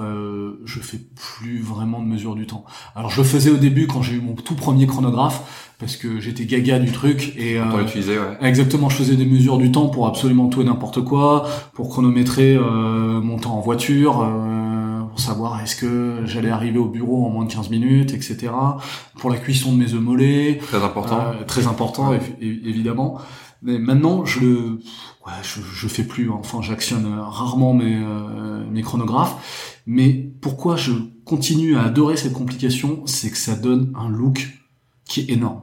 je 0.66 0.80
fais 0.80 1.00
plus 1.14 1.62
vraiment 1.62 2.00
de 2.00 2.04
mesure 2.04 2.34
du 2.34 2.46
temps. 2.46 2.66
Alors 2.94 3.08
je 3.08 3.22
le 3.22 3.26
faisais 3.26 3.48
au 3.48 3.56
début 3.56 3.86
quand 3.86 4.02
j'ai 4.02 4.16
eu 4.16 4.20
mon 4.20 4.34
tout 4.34 4.54
premier 4.54 4.86
chronographe 4.86 5.72
parce 5.78 5.96
que 5.96 6.20
j'étais 6.20 6.44
gaga 6.44 6.78
du 6.78 6.92
truc 6.92 7.32
et 7.38 7.58
pour 7.70 7.78
l'utiliser, 7.78 8.18
ouais. 8.18 8.36
exactement, 8.42 8.90
je 8.90 8.96
faisais 8.96 9.16
des 9.16 9.24
mesures 9.24 9.56
du 9.56 9.72
temps 9.72 9.88
pour 9.88 10.06
absolument 10.06 10.48
tout 10.48 10.60
et 10.60 10.64
n'importe 10.64 11.00
quoi, 11.02 11.46
pour 11.72 11.88
chronométrer 11.88 12.58
mon 12.58 13.38
temps 13.38 13.56
en 13.56 13.60
voiture 13.60 14.28
pour 15.16 15.24
savoir 15.24 15.62
est-ce 15.62 15.76
que 15.76 16.24
j'allais 16.26 16.50
arriver 16.50 16.78
au 16.78 16.90
bureau 16.90 17.24
en 17.24 17.30
moins 17.30 17.46
de 17.46 17.50
15 17.50 17.70
minutes, 17.70 18.12
etc. 18.12 18.52
Pour 19.18 19.30
la 19.30 19.38
cuisson 19.38 19.72
de 19.72 19.78
mes 19.78 19.94
œufs 19.94 20.00
mollets. 20.02 20.58
Très 20.58 20.84
important. 20.84 21.28
Euh, 21.28 21.44
très 21.46 21.66
important, 21.66 22.12
évidemment. 22.38 23.18
Mais 23.62 23.78
maintenant, 23.78 24.26
je 24.26 24.40
le, 24.40 24.80
ouais, 25.26 25.32
je, 25.42 25.62
je 25.62 25.88
fais 25.88 26.02
plus. 26.02 26.30
Hein. 26.30 26.36
Enfin, 26.38 26.60
j'actionne 26.60 27.18
rarement 27.18 27.72
mes, 27.72 27.96
euh, 27.96 28.62
mes 28.70 28.82
chronographes. 28.82 29.80
Mais 29.86 30.10
pourquoi 30.42 30.76
je 30.76 30.92
continue 31.24 31.78
à 31.78 31.84
adorer 31.84 32.18
cette 32.18 32.34
complication, 32.34 33.00
c'est 33.06 33.30
que 33.30 33.38
ça 33.38 33.56
donne 33.56 33.94
un 33.98 34.10
look 34.10 34.46
qui 35.06 35.20
est 35.20 35.30
énorme. 35.30 35.62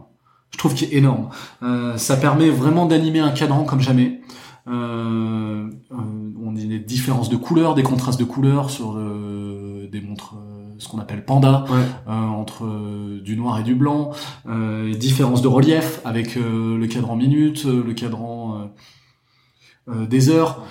Je 0.49 0.57
trouve 0.57 0.73
qu'il 0.73 0.91
est 0.91 0.97
énorme. 0.97 1.29
Euh, 1.61 1.95
ça 1.97 2.17
permet 2.17 2.49
vraiment 2.49 2.87
d'animer 2.87 3.19
un 3.19 3.31
cadran 3.31 3.65
comme 3.65 3.81
jamais. 3.81 4.21
Euh, 4.67 5.69
euh, 5.91 5.95
on 6.41 6.55
a 6.55 6.59
des 6.59 6.79
différences 6.79 7.29
de 7.29 7.35
couleurs, 7.35 7.75
des 7.75 7.83
contrastes 7.83 8.19
de 8.19 8.25
couleurs 8.25 8.69
sur 8.69 8.95
euh, 8.97 9.89
des 9.91 9.99
montres, 9.99 10.35
ce 10.77 10.87
qu'on 10.87 10.99
appelle 10.99 11.25
panda, 11.25 11.65
entre 12.07 13.19
du 13.21 13.35
noir 13.35 13.59
et 13.59 13.63
du 13.63 13.75
blanc, 13.75 14.11
différences 14.97 15.41
de 15.41 15.47
relief 15.47 16.01
avec 16.03 16.35
le 16.35 16.85
cadran 16.87 17.15
minute, 17.15 17.65
le 17.65 17.93
cadran 17.93 18.71
des 19.87 20.29
heures. 20.29 20.65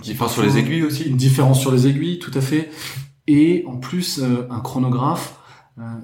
qui 0.00 0.10
différence 0.10 0.32
sur 0.32 0.42
les 0.42 0.58
aiguilles 0.58 0.82
aussi. 0.82 1.04
Une 1.04 1.16
différence 1.16 1.60
sur 1.60 1.70
les 1.70 1.86
aiguilles, 1.86 2.18
tout 2.18 2.32
à 2.34 2.40
fait. 2.40 2.70
Et 3.26 3.64
en 3.68 3.76
plus, 3.76 4.22
un 4.50 4.60
chronographe, 4.60 5.38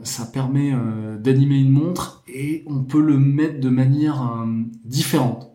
ça 0.02 0.26
permet 0.26 0.72
d'animer 1.18 1.58
une 1.58 1.70
montre 1.70 2.22
et 2.28 2.64
on 2.66 2.84
peut 2.84 3.02
le 3.02 3.18
mettre 3.18 3.60
de 3.60 3.70
manière 3.70 4.44
différente. 4.84 5.47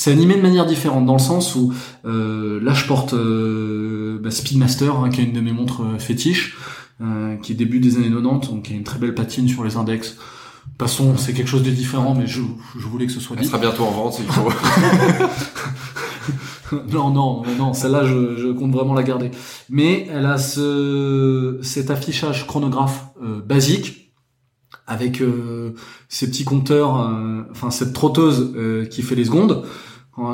C'est 0.00 0.12
animé 0.12 0.34
de 0.34 0.40
manière 0.40 0.64
différente 0.64 1.04
dans 1.04 1.12
le 1.12 1.18
sens 1.18 1.54
où 1.56 1.74
euh, 2.06 2.58
là 2.62 2.72
je 2.72 2.86
porte 2.86 3.12
euh, 3.12 4.18
bah, 4.22 4.30
Speedmaster 4.30 4.96
hein, 4.96 5.10
qui 5.10 5.20
est 5.20 5.24
une 5.24 5.34
de 5.34 5.42
mes 5.42 5.52
montres 5.52 5.82
euh, 5.82 5.98
fétiches 5.98 6.56
euh, 7.02 7.36
qui 7.36 7.52
est 7.52 7.54
début 7.54 7.80
des 7.80 7.98
années 7.98 8.08
90 8.08 8.48
donc 8.48 8.62
qui 8.62 8.72
a 8.72 8.76
une 8.76 8.82
très 8.82 8.98
belle 8.98 9.14
patine 9.14 9.46
sur 9.46 9.62
les 9.62 9.76
index. 9.76 10.16
Passons, 10.78 11.18
c'est 11.18 11.34
quelque 11.34 11.48
chose 11.48 11.62
de 11.62 11.70
différent 11.70 12.14
mais 12.14 12.26
je, 12.26 12.40
je 12.78 12.86
voulais 12.86 13.04
que 13.04 13.12
ce 13.12 13.20
soit 13.20 13.36
dit. 13.36 13.42
Elle 13.42 13.48
sera 13.48 13.58
bientôt 13.58 13.84
en 13.84 13.90
vente 13.90 14.14
s'il 14.14 14.24
faut. 14.32 14.50
non 16.90 17.10
non 17.10 17.42
non, 17.58 17.74
celle-là 17.74 18.06
je, 18.06 18.38
je, 18.38 18.48
compte 18.52 18.72
vraiment 18.72 18.94
la 18.94 19.02
garder. 19.02 19.30
Mais 19.68 20.08
elle 20.10 20.24
a 20.24 20.38
ce 20.38 21.58
cet 21.60 21.90
affichage 21.90 22.46
chronographe 22.46 23.04
euh, 23.22 23.42
basique 23.42 24.14
avec 24.86 25.20
euh, 25.20 25.74
ces 26.08 26.30
petits 26.30 26.44
compteurs, 26.44 26.94
enfin 27.50 27.70
cette 27.70 27.92
trotteuse 27.92 28.54
qui 28.90 29.02
fait 29.02 29.14
les 29.14 29.26
secondes, 29.26 29.64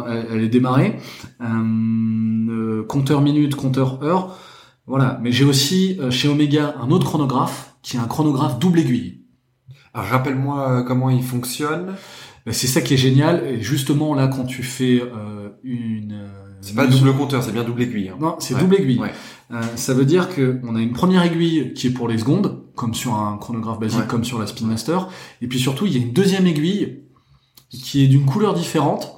elle, 0.09 0.43
est 0.43 0.49
démarrée. 0.49 0.97
Euh, 1.40 2.85
compteur 2.85 3.21
minute, 3.21 3.55
compteur 3.55 4.02
heure. 4.02 4.38
Voilà. 4.87 5.19
Mais 5.23 5.33
j'ai 5.33 5.45
aussi 5.45 5.97
euh, 6.00 6.11
chez 6.11 6.28
Omega 6.28 6.76
un 6.81 6.90
autre 6.90 7.07
chronographe 7.07 7.75
qui 7.83 7.97
est 7.97 8.00
un 8.00 8.07
chronographe 8.07 8.59
double 8.59 8.81
aiguille. 8.81 9.23
Rappelle-moi 9.95 10.71
euh, 10.71 10.83
comment 10.83 11.11
il 11.11 11.23
fonctionne. 11.23 11.95
Ben, 12.45 12.52
c'est 12.52 12.66
ça 12.66 12.81
qui 12.81 12.95
est 12.95 12.99
génial. 12.99 13.45
Et 13.47 13.61
justement 13.61 14.14
là, 14.14 14.28
quand 14.28 14.45
tu 14.45 14.62
fais 14.62 15.02
une 15.64 16.26
c'est 16.61 16.75
pas 16.75 16.87
double 16.87 17.12
compteur, 17.12 17.43
c'est 17.43 17.52
bien 17.52 17.64
double 17.64 17.83
aiguille. 17.83 18.09
Hein. 18.09 18.16
Non, 18.21 18.37
c'est 18.38 18.59
double 18.59 18.76
aiguille. 18.76 19.00
ça 19.76 19.95
veut 19.95 20.05
dire 20.05 20.35
que 20.35 20.61
on 20.64 20.75
a 20.75 20.81
une 20.81 20.93
première 20.93 21.23
aiguille 21.23 21.75
qui 21.75 21.88
est 21.88 21.90
pour 21.90 22.09
les 22.09 22.19
secondes, 22.19 22.64
comme 22.75 22.95
sur 22.95 23.14
un 23.14 23.37
chronographe 23.38 23.78
basique, 23.78 24.07
comme 24.07 24.25
sur 24.25 24.38
la 24.38 24.47
Speedmaster. 24.47 25.09
Et 25.43 25.47
puis 25.47 25.59
surtout, 25.59 25.87
il 25.87 25.97
y 25.97 25.97
a 25.97 26.00
une 26.00 26.12
deuxième 26.12 26.47
aiguille 26.47 27.02
qui 27.71 28.05
est 28.05 28.09
d'une 28.09 28.25
couleur 28.25 28.55
différente, 28.55 29.15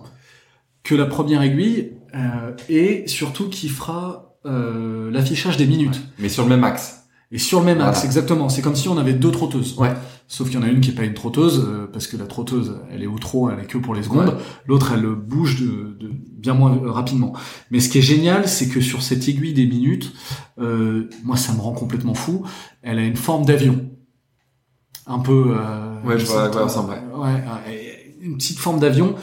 que 0.89 0.95
la 0.95 1.05
première 1.05 1.43
aiguille 1.43 1.93
euh, 2.15 2.53
et 2.71 3.07
surtout 3.07 3.51
qui 3.51 3.69
fera 3.69 4.39
euh, 4.47 5.11
l'affichage 5.11 5.59
des 5.59 5.67
minutes. 5.67 6.01
Mais 6.19 6.31
sur 6.31 6.45
le 6.45 6.49
même 6.49 6.65
axe. 6.65 7.05
Et 7.31 7.37
sur 7.37 7.61
le 7.61 7.67
même 7.67 7.83
axe, 7.83 8.07
exactement. 8.07 8.49
C'est 8.49 8.63
comme 8.63 8.75
si 8.75 8.89
on 8.89 8.97
avait 8.97 9.13
deux 9.13 9.31
trotteuses. 9.31 9.77
Ouais. 9.77 9.93
Sauf 10.29 10.49
qu'il 10.49 10.59
y 10.59 10.63
en 10.63 10.67
a 10.67 10.71
une 10.71 10.81
qui 10.81 10.91
est 10.91 10.95
pas 10.95 11.05
une 11.05 11.13
trotteuse, 11.13 11.63
euh, 11.69 11.91
parce 11.93 12.07
que 12.07 12.17
la 12.17 12.25
trotteuse, 12.25 12.81
elle 12.91 13.03
est 13.03 13.07
au 13.07 13.19
trot, 13.19 13.51
elle 13.51 13.59
est 13.63 13.67
que 13.67 13.77
pour 13.77 13.95
les 13.95 14.03
secondes. 14.03 14.39
L'autre, 14.67 14.93
elle 14.95 15.05
bouge 15.09 15.61
de, 15.61 15.95
de, 16.01 16.11
bien 16.11 16.55
moins 16.55 16.81
rapidement. 16.91 17.35
Mais 17.71 17.81
ce 17.81 17.91
qui 17.91 17.99
est 17.99 18.03
génial, 18.03 18.49
c'est 18.49 18.69
que 18.69 18.81
sur 18.81 19.03
cette 19.03 19.29
aiguille 19.29 19.53
des 19.53 19.67
minutes, 19.67 20.15
euh, 20.59 21.11
moi, 21.23 21.37
ça 21.37 21.53
me 21.53 21.61
rend 21.61 21.73
complètement 21.73 22.15
fou. 22.15 22.45
Elle 22.81 22.99
a 22.99 23.03
une 23.03 23.17
forme 23.17 23.45
d'avion. 23.45 23.91
Un 25.07 25.19
peu... 25.19 25.55
Euh, 25.55 26.01
ouais, 26.05 26.19
je 26.19 26.25
vois 26.25 26.49
ressemble. 26.49 26.95
Ouais, 27.15 27.45
une 28.23 28.39
petite 28.39 28.59
forme 28.59 28.81
d'avion. 28.81 29.15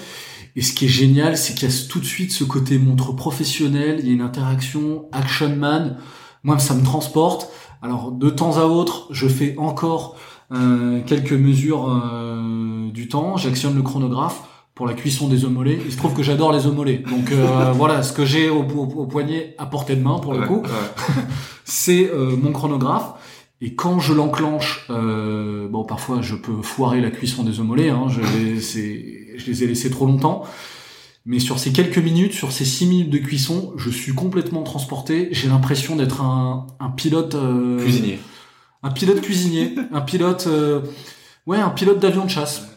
Et 0.56 0.62
ce 0.62 0.74
qui 0.74 0.86
est 0.86 0.90
génial, 0.90 1.38
c'est 1.38 1.54
qu'il 1.54 1.70
y 1.70 1.72
a 1.72 1.76
tout 1.90 2.00
de 2.00 2.06
suite 2.06 2.32
ce 2.32 2.44
côté 2.44 2.78
montre 2.78 3.14
professionnel, 3.14 3.98
il 4.00 4.08
y 4.08 4.12
a 4.12 4.14
une 4.14 4.22
interaction 4.22 5.06
action 5.12 5.56
man. 5.56 5.98
Moi, 6.44 6.60
ça 6.60 6.74
me 6.74 6.84
transporte. 6.84 7.50
Alors, 7.82 8.12
de 8.12 8.30
temps 8.30 8.58
à 8.58 8.64
autre, 8.64 9.08
je 9.12 9.28
fais 9.28 9.56
encore 9.58 10.16
euh, 10.52 11.02
quelques 11.06 11.34
mesures 11.34 11.90
du 12.94 13.08
temps, 13.10 13.36
j'actionne 13.36 13.76
le 13.76 13.82
chronographe 13.82 14.44
pour 14.76 14.88
la 14.88 14.94
cuisson 14.94 15.28
des 15.28 15.44
œufs 15.44 15.52
mollets. 15.52 15.80
Il 15.86 15.92
se 15.92 15.98
trouve 15.98 16.14
que 16.14 16.24
j'adore 16.24 16.54
les 16.54 16.66
œufs 16.66 16.74
mollets. 16.74 17.04
Donc 17.10 17.32
voilà, 17.74 18.02
ce 18.04 18.14
que 18.14 18.26
j'ai 18.26 18.50
au, 18.50 18.64
poignet 18.64 19.56
à 19.58 19.66
portée 19.66 19.96
de 19.96 20.02
main 20.02 20.20
pour 20.20 20.34
le 20.34 20.48
coup, 20.48 20.64
c'est 21.66 22.10
mon 22.42 22.52
chronographe. 22.54 23.14
Et 23.62 23.74
quand 23.74 24.00
je 24.00 24.14
l'enclenche, 24.14 24.86
euh, 24.90 25.68
bon 25.70 25.86
parfois 25.86 26.22
je 26.22 26.36
peux 26.36 26.62
foirer 26.62 27.00
la 27.00 27.10
cuisson 27.10 27.44
des 27.44 27.60
œufs 27.60 27.66
mollets, 27.66 27.90
hein, 27.90 28.08
je, 28.10 28.20
les, 28.38 28.60
je 29.38 29.46
les 29.48 29.64
ai 29.64 29.68
laissés 29.68 29.90
trop 29.90 30.06
longtemps. 30.06 30.46
Mais 31.26 31.40
sur 31.40 31.58
ces 31.58 31.72
quelques 31.72 31.98
minutes, 31.98 32.34
sur 32.34 32.52
ces 32.52 32.66
six 32.66 32.86
minutes 32.86 33.10
de 33.10 33.18
cuisson, 33.18 33.74
je 33.78 33.90
suis 33.90 34.14
complètement 34.14 34.62
transporté. 34.62 35.30
J'ai 35.32 35.48
l'impression 35.48 35.96
d'être 35.96 36.22
un, 36.22 36.68
un 36.80 36.90
pilote 36.92 37.34
euh, 37.34 37.80
cuisinier, 37.80 38.20
un 38.84 38.92
pilote 38.92 39.22
cuisinier, 39.22 39.76
un 39.92 40.02
pilote, 40.02 40.46
euh, 40.48 40.82
ouais, 41.48 41.58
un 41.58 41.72
pilote 41.72 42.00
d'avion 42.00 42.26
de 42.26 42.30
chasse. 42.30 42.68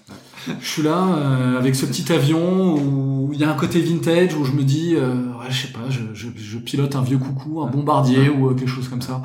Je 0.63 0.67
suis 0.67 0.83
là 0.83 1.09
euh, 1.09 1.59
avec 1.59 1.75
ce 1.75 1.85
petit 1.85 2.11
avion 2.11 2.75
où 2.75 3.31
il 3.35 3.41
y 3.41 3.45
a 3.45 3.51
un 3.51 3.55
côté 3.55 3.81
vintage 3.81 4.35
où 4.35 4.47
je 4.47 4.53
me 4.53 4.63
dis, 4.63 4.95
ouais, 4.97 5.51
je 5.51 5.67
sais 5.67 5.73
pas, 5.73 5.91
je, 5.91 6.01
je, 6.15 6.29
je, 6.35 6.57
pilote 6.57 6.97
un 6.97 7.03
vieux 7.03 7.19
coucou, 7.19 7.61
un 7.61 7.67
bombardier 7.67 8.31
ou 8.31 8.55
quelque 8.55 8.67
chose 8.67 8.89
comme 8.89 9.03
ça. 9.03 9.23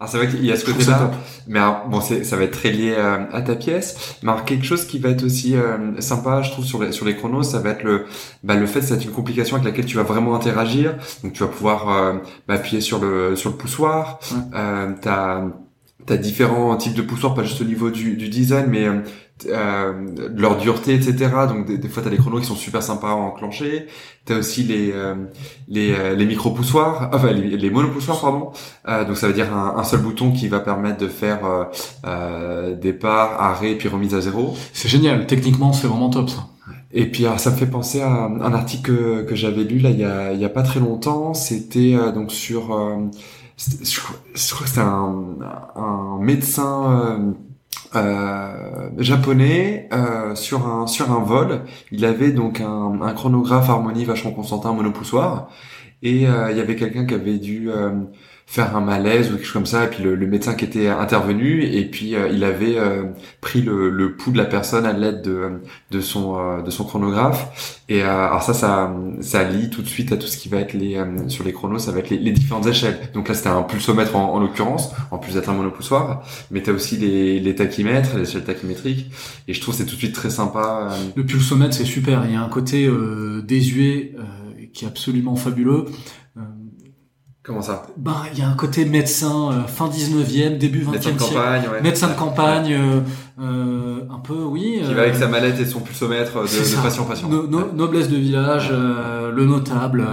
Alors 0.00 0.12
c'est 0.12 0.18
vrai 0.18 0.28
qu'il 0.28 0.44
y 0.44 0.52
a 0.52 0.56
ce 0.56 0.64
côté-là, 0.64 1.10
mais 1.48 1.58
bon, 1.90 2.00
ça 2.00 2.36
va 2.36 2.44
être 2.44 2.52
très 2.52 2.70
lié 2.70 2.94
euh, 2.96 3.24
à, 3.32 3.42
ta 3.42 3.56
pièce. 3.56 4.16
Mais 4.22 4.30
alors 4.30 4.44
quelque 4.44 4.64
chose 4.64 4.86
qui 4.86 5.00
va 5.00 5.08
être 5.08 5.24
aussi 5.24 5.56
euh, 5.56 6.00
sympa, 6.00 6.40
je 6.42 6.52
trouve, 6.52 6.64
sur 6.64 6.80
les 6.80 6.92
sur 6.92 7.04
les 7.04 7.16
chronos, 7.16 7.42
ça 7.42 7.58
va 7.58 7.70
être 7.70 7.82
le 7.82 8.04
bah, 8.44 8.54
le 8.54 8.66
fait 8.66 8.78
que 8.78 8.86
c'est 8.86 9.04
une 9.04 9.10
complication 9.10 9.56
avec 9.56 9.66
laquelle 9.66 9.86
tu 9.86 9.96
vas 9.96 10.04
vraiment 10.04 10.36
interagir. 10.36 10.94
Donc 11.24 11.32
tu 11.32 11.40
vas 11.40 11.48
pouvoir 11.48 11.90
euh, 11.90 12.12
bah, 12.46 12.54
appuyer 12.54 12.80
sur 12.80 13.00
le 13.00 13.34
sur 13.34 13.50
le 13.50 13.56
poussoir. 13.56 14.20
Ouais. 14.30 14.94
t'as 15.00 15.42
t'as 16.06 16.16
différents 16.16 16.76
types 16.76 16.94
de 16.94 17.02
poussoirs, 17.02 17.34
pas 17.34 17.42
juste 17.42 17.60
au 17.60 17.64
niveau 17.64 17.90
du, 17.90 18.16
du 18.16 18.28
design, 18.28 18.66
mais 18.68 18.86
euh, 19.46 19.92
leur 20.36 20.56
dureté, 20.56 20.94
etc. 20.94 21.30
Donc 21.48 21.66
des, 21.66 21.78
des 21.78 21.88
fois 21.88 22.02
t'as 22.02 22.10
des 22.10 22.16
chronos 22.16 22.40
qui 22.40 22.46
sont 22.46 22.56
super 22.56 22.82
sympas 22.82 23.10
à 23.10 23.14
enclencher. 23.14 23.86
T'as 24.24 24.38
aussi 24.38 24.62
les 24.62 24.92
euh, 24.92 25.14
les, 25.68 25.92
euh, 25.92 26.14
les 26.14 26.26
micro 26.26 26.50
poussoirs, 26.50 27.10
enfin 27.12 27.32
les, 27.32 27.56
les 27.56 27.70
monopoussoirs 27.70 28.20
pardon. 28.20 28.50
Euh, 28.88 29.04
donc 29.04 29.16
ça 29.16 29.28
veut 29.28 29.32
dire 29.32 29.54
un, 29.54 29.76
un, 29.76 29.84
seul 29.84 30.00
bouton 30.00 30.32
qui 30.32 30.48
va 30.48 30.60
permettre 30.60 30.98
de 30.98 31.08
faire 31.08 31.40
euh, 32.06 32.74
départ, 32.74 33.40
arrêt 33.40 33.74
puis 33.74 33.88
remise 33.88 34.14
à 34.14 34.20
zéro. 34.20 34.54
C'est 34.72 34.88
génial. 34.88 35.26
Techniquement 35.26 35.72
c'est 35.72 35.86
vraiment 35.86 36.10
top 36.10 36.30
ça. 36.30 36.46
Et 36.90 37.06
puis 37.06 37.26
alors, 37.26 37.38
ça 37.38 37.50
me 37.50 37.56
fait 37.56 37.66
penser 37.66 38.00
à 38.00 38.10
un 38.10 38.54
article 38.54 38.92
que, 38.92 39.22
que 39.22 39.34
j'avais 39.34 39.64
lu 39.64 39.78
là 39.78 39.90
il 39.90 39.98
y 39.98 40.04
a 40.04 40.32
il 40.32 40.40
y 40.40 40.44
a 40.44 40.48
pas 40.48 40.62
très 40.62 40.80
longtemps. 40.80 41.34
C'était 41.34 41.96
donc 42.14 42.32
sur 42.32 42.76
je, 43.56 44.00
crois 44.00 44.16
que 44.62 44.68
c'était 44.68 44.80
un, 44.80 45.36
un 45.76 46.18
médecin 46.20 47.34
euh, 47.94 48.90
japonais 48.98 49.88
euh, 49.92 50.34
sur 50.34 50.66
un 50.66 50.86
sur 50.86 51.10
un 51.10 51.20
vol. 51.20 51.62
Il 51.90 52.04
avait 52.04 52.32
donc 52.32 52.60
un, 52.60 53.00
un 53.02 53.12
chronographe 53.14 53.68
harmonie 53.70 54.04
vachement 54.04 54.32
constantin 54.32 54.72
monopoussoir 54.72 55.48
et 56.02 56.26
euh, 56.28 56.50
il 56.50 56.56
y 56.56 56.60
avait 56.60 56.76
quelqu'un 56.76 57.06
qui 57.06 57.14
avait 57.14 57.38
dû 57.38 57.70
euh, 57.70 57.90
faire 58.50 58.74
un 58.74 58.80
malaise 58.80 59.30
ou 59.30 59.34
quelque 59.36 59.44
chose 59.44 59.52
comme 59.52 59.66
ça. 59.66 59.84
Et 59.84 59.88
puis 59.88 60.02
le, 60.02 60.16
médecin 60.26 60.54
qui 60.54 60.64
était 60.64 60.88
intervenu 60.88 61.62
et 61.64 61.84
puis 61.84 62.14
euh, 62.14 62.30
il 62.32 62.42
avait 62.44 62.78
euh, 62.78 63.04
pris 63.42 63.60
le, 63.60 63.90
le, 63.90 64.16
pouls 64.16 64.32
de 64.32 64.38
la 64.38 64.46
personne 64.46 64.86
à 64.86 64.94
l'aide 64.94 65.20
de, 65.20 65.60
de 65.90 66.00
son 66.00 66.62
de 66.62 66.70
son 66.70 66.84
chronographe. 66.84 67.82
Et 67.90 68.00
alors 68.00 68.42
ça 68.42 68.54
ça 68.54 68.96
ça 69.20 69.44
lie 69.44 69.68
tout 69.68 69.82
de 69.82 69.86
suite 69.86 70.12
à 70.12 70.16
tout 70.16 70.26
ce 70.26 70.38
qui 70.38 70.48
va 70.48 70.60
être 70.60 70.72
les 70.72 70.98
sur 71.28 71.44
les 71.44 71.52
chronos 71.52 71.78
ça 71.78 71.92
va 71.92 71.98
être 71.98 72.08
les, 72.08 72.16
les 72.16 72.32
différentes 72.32 72.66
échelles. 72.66 72.98
Donc 73.12 73.28
là 73.28 73.34
c'était 73.34 73.50
un 73.50 73.62
pulsomètre 73.62 74.16
en, 74.16 74.32
en 74.32 74.40
l'occurrence 74.40 74.92
en 75.10 75.18
plus 75.18 75.34
d'être 75.34 75.50
un 75.50 75.54
monopoussoir. 75.54 76.22
Mais 76.50 76.62
t'as 76.62 76.72
aussi 76.72 76.96
les, 76.96 77.40
les 77.40 77.54
tachymètres 77.54 78.16
les 78.16 78.22
échelles 78.22 78.44
tachymétriques. 78.44 79.10
Et 79.46 79.52
je 79.52 79.60
trouve 79.60 79.74
c'est 79.74 79.84
tout 79.84 79.94
de 79.94 80.00
suite 80.00 80.14
très 80.14 80.30
sympa 80.30 80.88
le 81.14 81.26
pulsomètre 81.26 81.74
c'est 81.74 81.84
super. 81.84 82.24
Il 82.24 82.32
y 82.32 82.36
a 82.36 82.40
un 82.40 82.48
côté 82.48 82.90
désuet 83.44 84.14
qui 84.72 84.86
est 84.86 84.88
absolument 84.88 85.36
fabuleux. 85.36 85.84
Euh, 87.48 87.52
Comment 87.52 87.62
ça? 87.62 87.86
Ben, 87.96 88.22
il 88.32 88.38
y 88.38 88.42
a 88.42 88.48
un 88.48 88.54
côté 88.54 88.84
médecin 88.84 89.52
euh, 89.52 89.66
fin 89.66 89.88
19e, 89.88 90.58
début 90.58 90.84
20e 90.84 90.90
médecin 90.92 91.12
de 91.12 91.18
campagne, 91.18 91.62
ouais. 91.72 91.82
médecin 91.82 92.08
de 92.08 92.14
campagne, 92.14 92.72
euh, 92.72 93.00
euh, 93.40 94.00
un 94.10 94.18
peu, 94.18 94.44
oui. 94.44 94.80
Qui 94.84 94.94
va 94.94 95.02
avec 95.02 95.16
sa 95.16 95.28
mallette 95.28 95.58
et 95.60 95.64
son 95.64 95.80
pulsomètre 95.80 96.42
de, 96.42 96.46
de 96.46 96.82
patient 96.82 97.04
patient. 97.04 97.28
Noblesse 97.74 98.08
de 98.08 98.16
village, 98.16 98.70
le 98.70 99.44
notable 99.44 100.06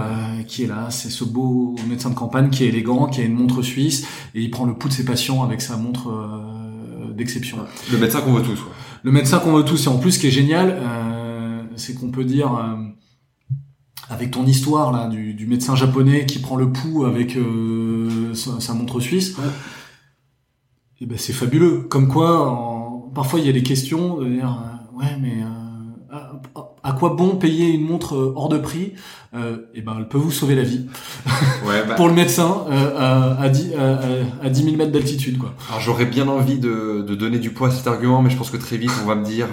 qui 0.46 0.64
est 0.64 0.68
là, 0.68 0.86
c'est 0.90 1.10
ce 1.10 1.24
beau 1.24 1.74
médecin 1.88 2.10
de 2.10 2.14
campagne 2.14 2.50
qui 2.50 2.64
est 2.64 2.68
élégant, 2.68 3.06
qui 3.06 3.20
a 3.20 3.24
une 3.24 3.34
montre 3.34 3.62
suisse 3.62 4.06
et 4.34 4.40
il 4.40 4.50
prend 4.50 4.64
le 4.64 4.74
pouls 4.74 4.88
de 4.88 4.94
ses 4.94 5.04
patients 5.04 5.42
avec 5.42 5.60
sa 5.60 5.76
montre 5.76 6.10
d'exception. 7.14 7.58
Le 7.90 7.98
médecin 7.98 8.20
qu'on 8.20 8.32
veut 8.32 8.42
tous. 8.42 8.60
Ouais. 8.60 8.70
Le 9.02 9.12
médecin 9.12 9.38
qu'on 9.38 9.52
veut 9.52 9.64
tous 9.64 9.86
et 9.86 9.88
en 9.88 9.98
plus, 9.98 10.12
ce 10.12 10.18
qui 10.18 10.28
est 10.28 10.30
génial, 10.30 10.78
c'est 11.76 11.94
qu'on 11.94 12.10
peut 12.10 12.24
dire 12.24 12.50
avec 14.08 14.30
ton 14.30 14.46
histoire 14.46 14.92
là 14.92 15.08
du, 15.08 15.34
du, 15.34 15.46
médecin 15.46 15.74
japonais 15.74 16.26
qui 16.26 16.38
prend 16.38 16.56
le 16.56 16.70
pouls 16.70 17.04
avec 17.04 17.36
euh, 17.36 18.34
sa, 18.34 18.72
montre 18.74 19.00
suisse, 19.00 19.30
et 20.98 21.04
eh 21.04 21.06
ben 21.06 21.18
c'est 21.18 21.32
fabuleux. 21.32 21.82
Comme 21.82 22.08
quoi, 22.08 22.48
en... 22.48 23.10
parfois 23.14 23.40
il 23.40 23.46
y 23.46 23.48
a 23.48 23.52
des 23.52 23.62
questions 23.62 24.18
de 24.18 24.28
dire 24.28 24.48
euh, 24.48 24.98
ouais 24.98 25.16
mais 25.20 25.42
euh, 25.42 25.55
à, 26.82 26.92
quoi 26.92 27.10
bon 27.10 27.36
payer 27.36 27.68
une 27.68 27.86
montre 27.86 28.32
hors 28.36 28.48
de 28.48 28.58
prix? 28.58 28.94
Euh, 29.34 29.56
et 29.74 29.78
eh 29.78 29.82
ben 29.82 29.96
elle 29.98 30.08
peut 30.08 30.18
vous 30.18 30.30
sauver 30.30 30.54
la 30.54 30.62
vie. 30.62 30.86
Ouais, 31.66 31.84
bah... 31.86 31.94
Pour 31.96 32.08
le 32.08 32.14
médecin 32.14 32.64
à, 32.70 33.42
à, 33.42 33.48
10, 33.48 33.74
à, 34.42 34.48
10 34.48 34.62
000 34.64 34.76
mètres 34.76 34.92
d'altitude 34.92 35.36
quoi. 35.36 35.52
Alors 35.68 35.80
j'aurais 35.80 36.06
bien 36.06 36.26
envie 36.28 36.58
de, 36.58 37.04
de, 37.06 37.14
donner 37.14 37.38
du 37.38 37.50
poids 37.50 37.68
à 37.68 37.70
cet 37.70 37.86
argument, 37.86 38.22
mais 38.22 38.30
je 38.30 38.36
pense 38.36 38.50
que 38.50 38.56
très 38.56 38.76
vite 38.78 38.92
on 39.02 39.06
va 39.06 39.14
me 39.14 39.24
dire 39.24 39.48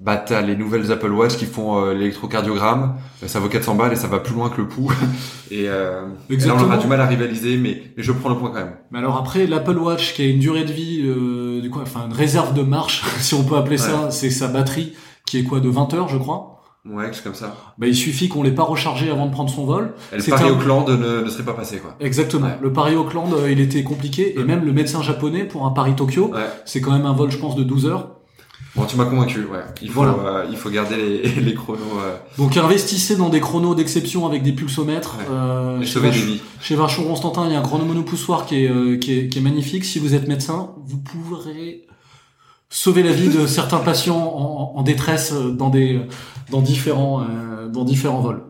bah 0.00 0.18
t'as 0.18 0.42
les 0.42 0.56
nouvelles 0.56 0.92
Apple 0.92 1.10
Watch 1.10 1.36
qui 1.36 1.46
font 1.46 1.82
euh, 1.82 1.94
l'électrocardiogramme, 1.94 2.96
euh, 3.22 3.28
ça 3.28 3.40
vaut 3.40 3.48
400 3.48 3.76
balles 3.76 3.92
et 3.92 3.96
ça 3.96 4.08
va 4.08 4.18
plus 4.18 4.34
loin 4.34 4.50
que 4.50 4.60
le 4.60 4.68
pouls. 4.68 4.92
et, 5.50 5.68
euh, 5.68 6.02
là 6.28 6.54
on 6.54 6.62
aura 6.62 6.76
du 6.76 6.86
mal 6.86 7.00
à 7.00 7.06
rivaliser, 7.06 7.56
mais, 7.56 7.82
je 7.96 8.12
prends 8.12 8.28
le 8.28 8.36
point 8.36 8.50
quand 8.50 8.58
même. 8.58 8.76
Mais 8.90 8.98
alors 8.98 9.16
après 9.16 9.46
l'Apple 9.46 9.78
Watch 9.78 10.14
qui 10.14 10.22
a 10.22 10.26
une 10.26 10.38
durée 10.38 10.64
de 10.64 10.72
vie, 10.72 11.02
euh, 11.04 11.62
du 11.62 11.70
coup, 11.70 11.80
enfin 11.80 12.06
une 12.06 12.12
réserve 12.12 12.52
de 12.52 12.62
marche, 12.62 13.04
si 13.20 13.34
on 13.34 13.44
peut 13.44 13.56
appeler 13.56 13.78
ça, 13.78 14.10
c'est 14.10 14.30
sa 14.30 14.48
batterie 14.48 14.92
qui 15.26 15.38
est 15.38 15.44
quoi 15.44 15.60
de 15.60 15.68
20 15.68 15.94
heures 15.94 16.08
je 16.08 16.18
crois? 16.18 16.52
Ouais, 16.88 17.10
c'est 17.12 17.24
comme 17.24 17.34
ça. 17.34 17.56
Bah, 17.78 17.88
il 17.88 17.96
suffit 17.96 18.28
qu'on 18.28 18.44
l'ait 18.44 18.52
pas 18.52 18.62
rechargé 18.62 19.10
avant 19.10 19.26
de 19.26 19.32
prendre 19.32 19.50
son 19.50 19.64
vol. 19.64 19.94
Et 20.12 20.18
le 20.18 20.22
Paris-Auckland 20.22 20.88
ne, 20.88 21.22
ne 21.22 21.28
serait 21.28 21.42
pas 21.42 21.54
passé, 21.54 21.78
quoi. 21.78 21.96
Exactement. 21.98 22.50
Le 22.62 22.72
Paris-Auckland, 22.72 23.28
il 23.50 23.58
était 23.58 23.82
compliqué. 23.82 24.38
Et 24.38 24.44
même 24.44 24.64
le 24.64 24.72
médecin 24.72 25.02
japonais, 25.02 25.44
pour 25.44 25.66
un 25.66 25.70
Paris-Tokyo, 25.70 26.32
c'est 26.64 26.80
quand 26.80 26.92
même 26.92 27.06
un 27.06 27.12
vol, 27.12 27.30
je 27.30 27.38
pense, 27.38 27.56
de 27.56 27.64
12 27.64 27.86
heures. 27.86 28.16
Bon, 28.76 28.84
tu 28.84 28.96
m'as 28.96 29.06
convaincu, 29.06 29.40
ouais. 29.40 29.60
Il 29.80 29.90
faut, 29.90 30.04
euh, 30.04 30.44
il 30.50 30.56
faut 30.56 30.68
garder 30.68 30.96
les, 30.96 31.22
les 31.40 31.54
chronos. 31.54 31.80
Euh. 31.98 32.16
Donc 32.36 32.56
investissez 32.58 33.16
dans 33.16 33.30
des 33.30 33.40
chronos 33.40 33.74
d'exception 33.74 34.26
avec 34.26 34.42
des 34.42 34.52
pulsomètres. 34.52 35.16
Euh, 35.30 35.82
chez, 35.82 35.98
Vach 35.98 36.14
chez 36.60 36.74
Vachon 36.76 37.04
Constantin, 37.04 37.46
il 37.46 37.52
y 37.52 37.56
a 37.56 37.58
un 37.58 37.62
chrono 37.62 37.86
monopoussoir 37.86 38.44
qui 38.44 38.64
est, 38.64 38.68
euh, 38.68 38.98
qui 38.98 39.18
est, 39.18 39.28
qui 39.28 39.38
est 39.38 39.42
magnifique. 39.42 39.86
Si 39.86 39.98
vous 39.98 40.14
êtes 40.14 40.28
médecin, 40.28 40.74
vous 40.84 40.98
pourrez 40.98 41.86
sauver 42.68 43.02
la 43.02 43.12
vie 43.12 43.28
de 43.28 43.46
certains 43.46 43.78
patients 43.78 44.18
en, 44.74 44.82
détresse 44.82 45.32
dans 45.32 45.70
des, 45.70 46.00
dans 46.50 46.60
différents, 46.60 47.24
dans 47.72 47.84
différents 47.84 48.20
vols. 48.20 48.42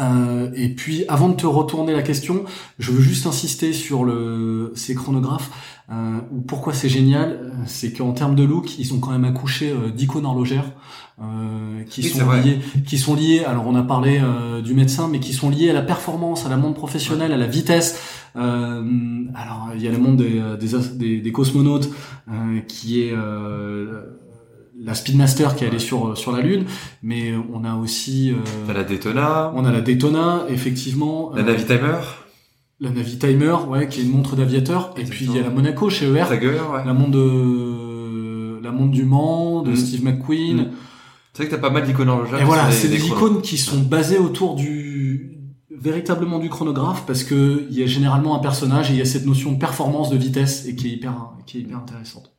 Euh, 0.00 0.50
et 0.54 0.68
puis, 0.68 1.04
avant 1.08 1.28
de 1.28 1.34
te 1.34 1.46
retourner 1.46 1.92
la 1.92 2.02
question, 2.02 2.44
je 2.78 2.92
veux 2.92 3.00
juste 3.00 3.26
insister 3.26 3.72
sur 3.72 4.04
le, 4.04 4.72
ces 4.74 4.94
chronographes. 4.94 5.50
Euh, 5.90 6.18
pourquoi 6.46 6.74
c'est 6.74 6.88
génial, 6.88 7.30
euh, 7.30 7.50
c'est 7.66 7.92
qu'en 7.92 8.12
termes 8.12 8.34
de 8.34 8.44
look, 8.44 8.78
ils 8.78 8.92
ont 8.92 9.00
quand 9.00 9.10
même 9.10 9.24
accouché 9.24 9.70
euh, 9.70 9.90
d'icônes 9.90 10.26
horlogères 10.26 10.70
euh, 11.20 11.82
qui 11.84 12.02
sont 12.02 12.30
liées, 12.30 12.58
qui 12.86 12.98
sont 12.98 13.14
liées. 13.14 13.42
Alors, 13.44 13.66
on 13.66 13.74
a 13.74 13.82
parlé 13.82 14.20
du 14.62 14.74
médecin, 14.74 15.08
mais 15.10 15.18
qui 15.18 15.32
sont 15.32 15.50
liées 15.50 15.70
à 15.70 15.72
la 15.72 15.82
performance, 15.82 16.46
à 16.46 16.48
la 16.48 16.56
monde 16.56 16.74
professionnelle, 16.74 17.32
à 17.32 17.36
la 17.36 17.46
vitesse. 17.46 18.00
alors, 18.34 19.70
il 19.74 19.82
y 19.82 19.88
a 19.88 19.90
le 19.90 19.98
monde 19.98 20.18
des, 20.18 20.40
des, 20.94 21.20
des 21.20 21.32
cosmonautes 21.32 21.90
qui 22.68 23.00
est 23.00 23.14
la 24.80 24.94
Speedmaster 24.94 25.56
qui 25.56 25.64
est 25.64 25.68
allée 25.68 25.78
sur 25.78 26.16
sur 26.16 26.32
la 26.32 26.40
lune, 26.40 26.64
mais 27.02 27.34
on 27.52 27.64
a 27.64 27.74
aussi 27.74 28.32
euh, 28.32 28.72
la 28.72 28.84
Daytona. 28.84 29.52
On 29.54 29.64
a 29.64 29.72
la 29.72 29.80
Daytona, 29.80 30.44
effectivement. 30.48 31.32
La 31.34 31.42
Navitimer. 31.42 31.98
La 32.80 32.90
Navitimer, 32.90 33.56
ouais, 33.68 33.88
qui 33.88 34.00
est 34.00 34.04
une 34.04 34.12
montre 34.12 34.36
d'aviateur. 34.36 34.94
Et 34.96 35.04
puis 35.04 35.24
il 35.24 35.34
y 35.34 35.38
a 35.38 35.42
la 35.42 35.50
Monaco 35.50 35.90
chez 35.90 36.06
ER. 36.06 36.10
ouais. 36.12 36.84
La 36.86 36.92
montre 36.92 37.10
de 37.10 38.62
la 38.62 38.70
montre 38.70 38.92
du 38.92 39.04
Mans 39.04 39.62
de 39.62 39.72
mm. 39.72 39.76
Steve 39.76 40.04
McQueen. 40.04 40.56
Mm. 40.56 40.70
C'est 41.32 41.42
vrai 41.42 41.50
que 41.50 41.54
t'as 41.56 41.60
pas 41.60 41.70
mal 41.70 41.84
d'icônes 41.84 42.08
horlogères. 42.08 42.40
Et 42.40 42.44
voilà, 42.44 42.70
c'est 42.70 42.88
des, 42.88 43.06
icônes 43.06 43.42
qui 43.42 43.58
sont 43.58 43.80
basées 43.80 44.18
autour 44.18 44.54
du 44.54 45.34
véritablement 45.70 46.40
du 46.40 46.48
chronographe 46.48 47.04
parce 47.06 47.22
que 47.22 47.66
il 47.70 47.78
y 47.78 47.82
a 47.82 47.86
généralement 47.86 48.36
un 48.36 48.40
personnage 48.40 48.90
et 48.90 48.94
il 48.94 48.98
y 48.98 49.02
a 49.02 49.04
cette 49.04 49.26
notion 49.26 49.52
de 49.52 49.58
performance, 49.58 50.10
de 50.10 50.16
vitesse 50.16 50.66
et 50.66 50.74
qui 50.74 50.88
est 50.88 50.92
hyper 50.92 51.14
qui 51.46 51.58
est 51.58 51.60
hyper 51.62 51.78
intéressante. 51.78 52.32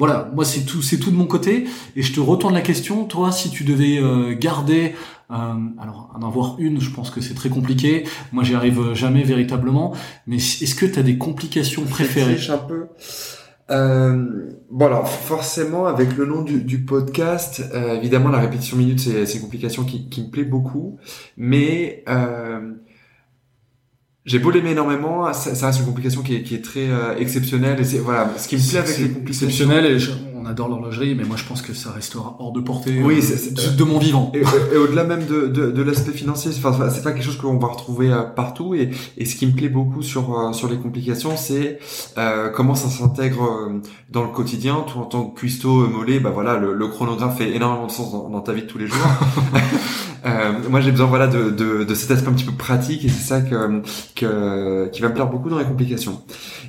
Voilà, 0.00 0.30
moi 0.34 0.46
c'est 0.46 0.62
tout, 0.62 0.80
c'est 0.80 0.96
tout 0.96 1.10
de 1.10 1.16
mon 1.16 1.26
côté. 1.26 1.66
Et 1.94 2.00
je 2.00 2.14
te 2.14 2.20
retourne 2.20 2.54
la 2.54 2.62
question, 2.62 3.04
toi, 3.04 3.32
si 3.32 3.50
tu 3.50 3.64
devais 3.64 3.98
euh, 3.98 4.34
garder, 4.34 4.94
euh, 5.30 5.34
alors 5.78 6.10
en 6.14 6.26
avoir 6.26 6.56
une, 6.58 6.80
je 6.80 6.88
pense 6.88 7.10
que 7.10 7.20
c'est 7.20 7.34
très 7.34 7.50
compliqué. 7.50 8.04
Moi, 8.32 8.42
j'y 8.42 8.54
arrive 8.54 8.94
jamais 8.94 9.24
véritablement. 9.24 9.92
Mais 10.26 10.36
est-ce 10.36 10.74
que 10.74 10.86
tu 10.86 10.98
as 10.98 11.02
des 11.02 11.18
complications 11.18 11.82
préférées? 11.84 12.38
un 12.48 12.56
peu. 12.56 12.86
euh, 13.70 14.48
bon 14.70 14.86
alors 14.86 15.06
forcément 15.06 15.84
avec 15.86 16.16
le 16.16 16.24
nom 16.24 16.40
du, 16.40 16.62
du 16.62 16.78
podcast, 16.78 17.62
euh, 17.74 17.96
évidemment 17.96 18.30
la 18.30 18.40
répétition 18.40 18.78
minute 18.78 19.00
c'est 19.00 19.34
une 19.34 19.42
complication 19.42 19.84
qui, 19.84 20.08
qui, 20.08 20.22
me 20.22 20.30
plaît 20.30 20.44
beaucoup, 20.44 20.98
mais 21.36 22.02
euh, 22.08 22.72
j'ai 24.30 24.38
beau 24.38 24.52
l'aimer 24.52 24.70
énormément, 24.70 25.32
ça, 25.32 25.56
ça, 25.56 25.66
reste 25.66 25.80
une 25.80 25.86
complication 25.86 26.22
qui 26.22 26.36
est, 26.36 26.42
qui 26.44 26.54
est 26.54 26.64
très 26.64 26.88
euh, 26.88 27.16
exceptionnelle 27.18 27.80
et 27.80 27.84
c'est 27.84 27.98
voilà 27.98 28.30
ce 28.38 28.46
qui 28.46 28.56
me 28.56 28.60
plaît 28.60 28.78
avec 28.78 28.98
les 28.98 29.08
complications. 29.08 29.46
Exceptionnel 29.48 29.86
et 29.86 29.98
on 30.36 30.46
adore 30.46 30.68
l'horlogerie, 30.68 31.16
mais 31.16 31.24
moi 31.24 31.36
je 31.36 31.42
pense 31.44 31.62
que 31.62 31.74
ça 31.74 31.90
restera 31.90 32.36
hors 32.38 32.52
de 32.52 32.60
portée 32.60 33.02
oui, 33.02 33.20
euh, 33.20 33.76
de, 33.76 33.82
mon 33.84 33.98
vivant. 33.98 34.30
Et, 34.32 34.76
au-delà 34.76 35.02
même 35.02 35.26
de, 35.26 35.48
de, 35.48 35.72
de 35.72 35.82
l'aspect 35.82 36.12
financier, 36.12 36.52
enfin 36.56 36.72
c'est 36.90 37.02
pas 37.02 37.10
quelque 37.10 37.24
chose 37.24 37.38
qu'on 37.38 37.58
va 37.58 37.66
retrouver 37.66 38.12
euh, 38.12 38.22
partout 38.22 38.72
et, 38.72 38.90
et 39.18 39.24
ce 39.24 39.34
qui 39.34 39.48
me 39.48 39.52
plaît 39.52 39.68
beaucoup 39.68 40.02
sur 40.02 40.54
sur 40.54 40.68
les 40.68 40.76
complications, 40.76 41.36
c'est 41.36 41.80
comment 42.54 42.76
ça 42.76 42.88
s'intègre 42.88 43.68
dans 44.10 44.22
le 44.22 44.30
quotidien. 44.30 44.84
Tout 44.86 44.98
en 45.00 45.06
tant 45.06 45.24
que 45.24 45.40
cuistot 45.40 45.88
mollet, 45.88 46.20
bah 46.20 46.30
voilà, 46.30 46.56
le, 46.56 46.72
le, 46.72 46.86
chronographe 46.86 47.38
fait 47.38 47.50
énormément 47.50 47.86
de 47.88 47.92
sens 47.92 48.12
dans, 48.12 48.28
dans 48.28 48.40
ta 48.40 48.52
vie 48.52 48.62
de 48.62 48.66
tous 48.68 48.78
les 48.78 48.86
jours. 48.86 48.96
Euh, 50.24 50.52
moi, 50.68 50.80
j'ai 50.80 50.90
besoin 50.90 51.06
voilà 51.06 51.26
de, 51.26 51.50
de, 51.50 51.84
de, 51.84 51.94
cet 51.94 52.10
aspect 52.10 52.28
un 52.28 52.32
petit 52.32 52.44
peu 52.44 52.52
pratique 52.52 53.04
et 53.04 53.08
c'est 53.08 53.26
ça 53.26 53.40
que, 53.40 53.82
que 54.14 54.88
qui 54.88 55.00
va 55.00 55.08
me 55.08 55.14
plaire 55.14 55.28
beaucoup 55.28 55.48
dans 55.48 55.58
les 55.58 55.64
complications. 55.64 56.22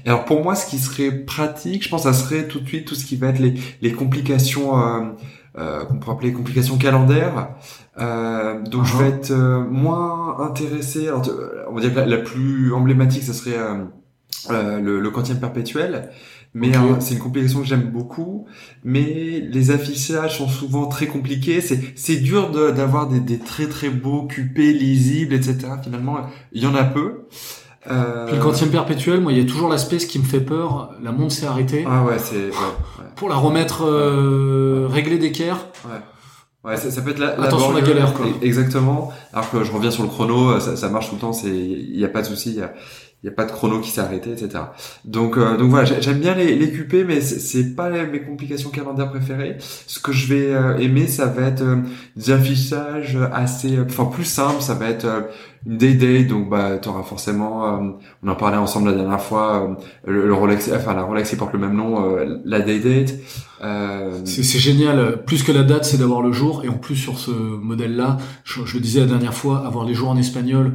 Et 0.05 0.09
alors 0.09 0.25
pour 0.25 0.43
moi, 0.43 0.55
ce 0.55 0.65
qui 0.69 0.77
serait 0.77 1.11
pratique, 1.11 1.83
je 1.83 1.89
pense, 1.89 2.03
ça 2.03 2.13
serait 2.13 2.47
tout 2.47 2.59
de 2.59 2.67
suite 2.67 2.85
tout 2.85 2.95
ce 2.95 3.05
qui 3.05 3.17
va 3.17 3.27
être 3.27 3.39
les, 3.39 3.55
les 3.81 3.91
complications 3.91 4.79
euh, 4.79 5.01
euh, 5.57 5.83
qu'on 5.85 5.97
pourrait 5.97 6.15
appeler 6.15 6.33
complications 6.33 6.77
calendaires. 6.77 7.49
Euh, 7.99 8.61
donc 8.61 8.85
je 8.85 8.93
uh-huh. 8.93 8.99
vais 8.99 9.09
être 9.09 9.31
euh, 9.31 9.65
moins 9.69 10.39
intéressé. 10.39 11.07
Alors, 11.07 11.23
on 11.69 11.75
va 11.75 11.81
dire 11.81 11.93
que 11.93 11.99
la, 11.99 12.05
la 12.05 12.17
plus 12.17 12.73
emblématique, 12.73 13.23
ça 13.23 13.33
serait 13.33 13.57
euh, 14.49 14.79
le, 14.79 14.99
le 14.99 15.09
quantième 15.09 15.39
perpétuel. 15.39 16.09
Mais 16.53 16.75
euh, 16.75 16.99
c'est 16.99 17.13
une 17.13 17.19
complication 17.19 17.61
que 17.61 17.65
j'aime 17.65 17.91
beaucoup. 17.91 18.45
Mais 18.83 19.39
les 19.39 19.71
affichages 19.71 20.37
sont 20.37 20.49
souvent 20.49 20.87
très 20.87 21.07
compliqués. 21.07 21.61
C'est 21.61 21.79
c'est 21.95 22.17
dur 22.17 22.51
d'avoir 22.51 23.07
des, 23.07 23.19
des 23.19 23.39
très 23.39 23.67
très 23.67 23.89
beaux 23.89 24.23
QP 24.23 24.57
lisibles, 24.57 25.33
etc. 25.33 25.67
Finalement, 25.83 26.17
il 26.51 26.61
y 26.61 26.67
en 26.67 26.75
a 26.75 26.83
peu. 26.83 27.27
Euh... 27.89 28.27
Puis 28.27 28.35
le 28.35 28.41
quantième 28.43 28.69
perpétuel, 28.69 29.21
moi, 29.21 29.31
il 29.31 29.39
y 29.39 29.41
a 29.41 29.45
toujours 29.45 29.69
l'aspect, 29.69 29.97
ce 29.97 30.07
qui 30.07 30.19
me 30.19 30.25
fait 30.25 30.41
peur, 30.41 30.93
la 31.01 31.11
montre 31.11 31.33
s'est 31.33 31.47
arrêtée. 31.47 31.85
Ah 31.87 32.03
ouais, 32.03 32.19
c'est... 32.19 32.49
Ouais, 32.49 33.05
Pour 33.15 33.29
la 33.29 33.35
remettre 33.35 33.85
euh, 33.85 34.87
régler 34.89 35.17
d'équerre. 35.17 35.65
Ouais. 35.85 35.99
Ouais, 36.63 36.77
ça, 36.77 36.91
ça, 36.91 37.01
peut 37.01 37.09
être 37.09 37.17
la, 37.17 37.37
la 37.37 37.45
Attention 37.45 37.71
la 37.71 37.81
galère, 37.81 38.13
quoi. 38.13 38.27
Exactement. 38.43 39.11
Alors 39.33 39.49
que 39.49 39.63
je 39.63 39.71
reviens 39.71 39.89
sur 39.89 40.03
le 40.03 40.09
chrono, 40.09 40.59
ça, 40.59 40.75
ça 40.75 40.89
marche 40.89 41.09
tout 41.09 41.15
le 41.15 41.21
temps, 41.21 41.33
c'est, 41.33 41.49
il 41.49 41.97
n'y 41.97 42.05
a 42.05 42.07
pas 42.07 42.21
de 42.21 42.27
souci, 42.27 42.51
il 42.51 42.57
y 42.57 42.61
a, 42.61 42.71
il 43.23 43.27
n'y 43.27 43.33
a 43.33 43.35
pas 43.35 43.45
de 43.45 43.51
chrono 43.51 43.79
qui 43.79 43.91
s'est 43.91 44.01
arrêté, 44.01 44.31
etc. 44.31 44.63
Donc, 45.05 45.37
euh, 45.37 45.55
donc 45.55 45.69
voilà, 45.69 45.85
j'aime 45.99 46.19
bien 46.19 46.33
les, 46.33 46.55
les 46.55 46.71
QP, 46.71 47.05
mais 47.07 47.21
c'est 47.21 47.75
pas 47.75 47.89
mes 47.89 48.21
complications 48.21 48.71
calendaires 48.71 49.11
préférées. 49.11 49.57
Ce 49.59 49.99
que 49.99 50.11
je 50.11 50.33
vais 50.33 50.53
euh, 50.53 50.77
aimer, 50.77 51.05
ça 51.05 51.27
va 51.27 51.43
être 51.43 51.61
euh, 51.61 51.77
des 52.15 52.31
affichages 52.31 53.19
assez, 53.31 53.79
enfin 53.79 54.05
plus 54.05 54.25
simple, 54.25 54.61
ça 54.61 54.73
va 54.73 54.89
être 54.89 55.05
une 55.65 55.77
day 55.77 55.93
day, 55.93 56.23
donc 56.23 56.49
bah 56.49 56.79
auras 56.85 57.03
forcément, 57.03 57.97
on 58.23 58.27
en 58.27 58.35
parlait 58.35 58.57
ensemble 58.57 58.89
la 58.89 58.95
dernière 58.95 59.21
fois, 59.21 59.77
le, 60.05 60.33
Rolex, 60.33 60.71
enfin 60.73 60.93
la 60.93 61.03
Rolex 61.03 61.29
qui 61.29 61.35
porte 61.35 61.53
le 61.53 61.59
même 61.59 61.75
nom, 61.75 62.15
la 62.45 62.61
day 62.61 62.79
date. 62.79 63.19
C'est 64.25 64.59
génial. 64.59 65.23
Plus 65.25 65.43
que 65.43 65.51
la 65.51 65.63
date, 65.63 65.85
c'est 65.85 65.97
d'avoir 65.97 66.21
le 66.21 66.31
jour. 66.31 66.63
Et 66.65 66.69
en 66.69 66.77
plus 66.77 66.95
sur 66.95 67.19
ce 67.19 67.31
modèle-là, 67.31 68.17
je, 68.43 68.65
je, 68.65 68.75
le 68.75 68.81
disais 68.81 69.01
la 69.01 69.05
dernière 69.05 69.33
fois, 69.33 69.65
avoir 69.65 69.85
les 69.85 69.93
jours 69.93 70.09
en 70.09 70.17
espagnol, 70.17 70.73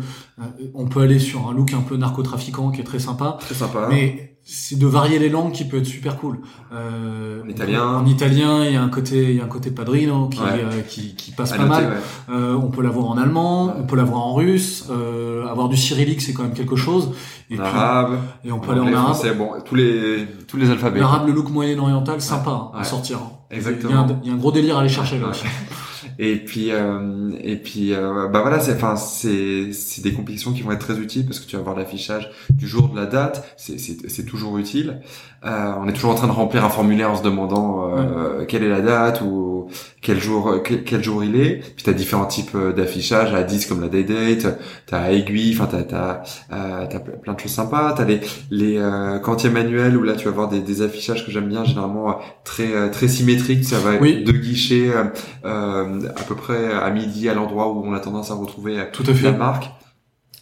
on 0.74 0.86
peut 0.86 1.00
aller 1.00 1.18
sur 1.18 1.48
un 1.48 1.54
look 1.54 1.72
un 1.72 1.80
peu 1.80 1.96
narcotrafiquant 1.96 2.70
qui 2.70 2.80
est 2.80 2.84
très 2.84 3.00
sympa. 3.00 3.38
Très 3.40 3.54
sympa. 3.54 3.88
Mais 3.90 4.35
c'est 4.48 4.78
de 4.78 4.86
varier 4.86 5.18
les 5.18 5.28
langues 5.28 5.50
qui 5.50 5.64
peut 5.64 5.78
être 5.78 5.86
super 5.86 6.18
cool. 6.18 6.38
Euh, 6.72 7.42
en 7.42 7.48
italien. 7.48 7.82
En 7.82 8.06
italien, 8.06 8.64
il 8.64 8.74
y 8.74 8.76
a 8.76 8.82
un 8.82 8.88
côté, 8.88 9.30
il 9.30 9.36
y 9.36 9.40
a 9.40 9.44
un 9.44 9.48
côté 9.48 9.72
padrino 9.72 10.28
qui, 10.28 10.38
euh, 10.40 10.82
qui, 10.88 11.16
qui, 11.16 11.32
passe 11.32 11.52
pas 11.52 11.64
mal. 11.64 11.96
Euh, 12.30 12.54
on 12.54 12.68
peut 12.68 12.80
l'avoir 12.80 13.06
en 13.06 13.18
allemand, 13.18 13.75
on 13.76 13.82
peut 13.82 13.97
l'avoir 13.97 14.25
en 14.25 14.34
russe. 14.34 14.86
Euh, 14.88 15.49
avoir 15.49 15.68
du 15.68 15.76
cyrillique, 15.76 16.23
c'est 16.23 16.32
quand 16.32 16.44
même 16.44 16.54
quelque 16.54 16.76
chose. 16.76 17.10
Et 17.50 17.58
arabe. 17.58 18.18
Et 18.44 18.52
on 18.52 18.60
peut 18.60 18.71
aller 18.71 18.82
en 18.82 18.86
arabe. 18.86 19.14
Français, 19.14 19.34
bon, 19.34 19.50
tous 19.64 19.75
les 19.75 20.28
tous 20.47 20.58
les 20.58 20.71
alphabets. 20.71 21.00
L'arabe, 21.00 21.26
le 21.26 21.32
look 21.32 21.50
moyen-oriental, 21.50 22.21
sympa 22.21 22.71
à 22.73 22.84
sortir. 22.84 23.18
Exactement. 23.50 24.06
Il 24.23 24.28
y, 24.28 24.30
a 24.30 24.34
un, 24.34 24.36
gros 24.36 24.52
délire 24.52 24.76
à 24.76 24.80
aller 24.80 24.88
chercher 24.88 25.18
là. 25.18 25.32
Et 26.19 26.36
puis 26.36 26.71
euh, 26.71 27.30
et 27.42 27.56
puis 27.56 27.92
euh, 27.92 28.28
bah 28.28 28.40
voilà, 28.40 28.60
c'est 28.60 28.75
enfin 28.75 28.97
c'est 28.97 29.73
c'est 29.73 30.02
des 30.02 30.12
compilations 30.12 30.52
qui 30.52 30.62
vont 30.62 30.73
être 30.73 30.86
très 30.86 30.99
utiles 30.99 31.25
parce 31.25 31.40
que 31.40 31.47
tu 31.47 31.56
vas 31.56 31.60
avoir 31.60 31.76
l'affichage 31.76 32.30
du 32.50 32.66
jour 32.66 32.88
de 32.88 32.97
la 32.97 33.06
date, 33.06 33.54
c'est 33.56 33.78
c'est 33.78 34.08
c'est 34.08 34.25
toujours 34.25 34.58
utile. 34.58 35.00
Euh, 35.45 35.73
on 35.78 35.86
est 35.86 35.92
toujours 35.92 36.10
en 36.10 36.14
train 36.14 36.26
de 36.26 36.32
remplir 36.32 36.64
un 36.64 36.71
formulaire 36.71 37.10
en 37.10 37.16
se 37.16 37.23
demandant 37.23 37.97
euh, 37.97 38.45
quelle 38.47 38.64
est 38.64 38.69
la 38.69 38.80
date 38.80 39.21
ou 39.21 39.69
quel 40.00 40.21
jour 40.21 40.62
quel, 40.62 41.02
jour 41.02 41.23
il 41.25 41.36
est. 41.36 41.56
Puis 41.75 41.84
tu 41.84 41.90
as 41.90 41.92
différents 41.92 42.26
types 42.26 42.54
euh, 42.54 42.73
d'affichage. 42.73 43.34
À 43.34 43.42
10 43.42 43.66
comme 43.66 43.80
la 43.80 43.88
day 43.88 44.04
date, 44.04 44.58
tu 44.86 44.95
as 44.95 45.12
aiguille, 45.12 45.56
enfin 45.56 45.69
tu 45.69 45.95
as 45.95 46.23
euh, 46.52 46.86
t'as 46.88 46.99
plein 47.00 47.34
de 47.34 47.40
choses 47.40 47.52
sympas, 47.52 47.92
tu 47.95 48.02
as 48.02 48.04
les 48.04 48.21
les 48.50 48.78
euh, 48.78 49.19
quantiers 49.19 49.50
manuels 49.50 49.97
où 49.97 50.02
là 50.02 50.14
tu 50.14 50.25
vas 50.25 50.30
avoir 50.30 50.49
des, 50.49 50.60
des 50.60 50.82
affichages 50.82 51.26
que 51.26 51.32
j'aime 51.32 51.49
bien. 51.49 51.64
Généralement 51.64 52.19
très 52.45 52.90
très 52.90 53.08
symétriques, 53.08 53.64
ça 53.64 53.78
va 53.78 53.95
être 53.95 54.25
deux 54.25 54.32
guichets 54.38 54.90
à 56.17 56.23
peu 56.23 56.35
près 56.35 56.73
à 56.73 56.91
midi 56.91 57.28
à 57.28 57.35
l'endroit 57.35 57.73
où 57.73 57.85
on 57.85 57.93
a 57.93 58.00
tendance 58.00 58.30
à 58.30 58.35
retrouver 58.35 58.82
Tout 58.93 59.04
à 59.06 59.15
fait. 59.15 59.25
la 59.25 59.32
marque. 59.32 59.71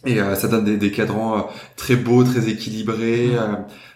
Et 0.05 0.19
ça 0.35 0.47
donne 0.47 0.65
des, 0.65 0.77
des 0.77 0.91
cadrans 0.91 1.47
très 1.75 1.95
beaux, 1.95 2.23
très 2.23 2.47
équilibrés 2.47 3.31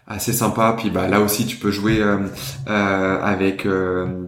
assez 0.10 0.34
sympa. 0.34 0.76
Puis 0.78 0.90
bah 0.90 1.08
là 1.08 1.22
aussi 1.22 1.46
tu 1.46 1.56
peux 1.56 1.72
jouer 1.72 2.02
euh, 2.02 2.18
euh, 2.68 3.22
avec 3.24 3.66
euh, 3.66 4.28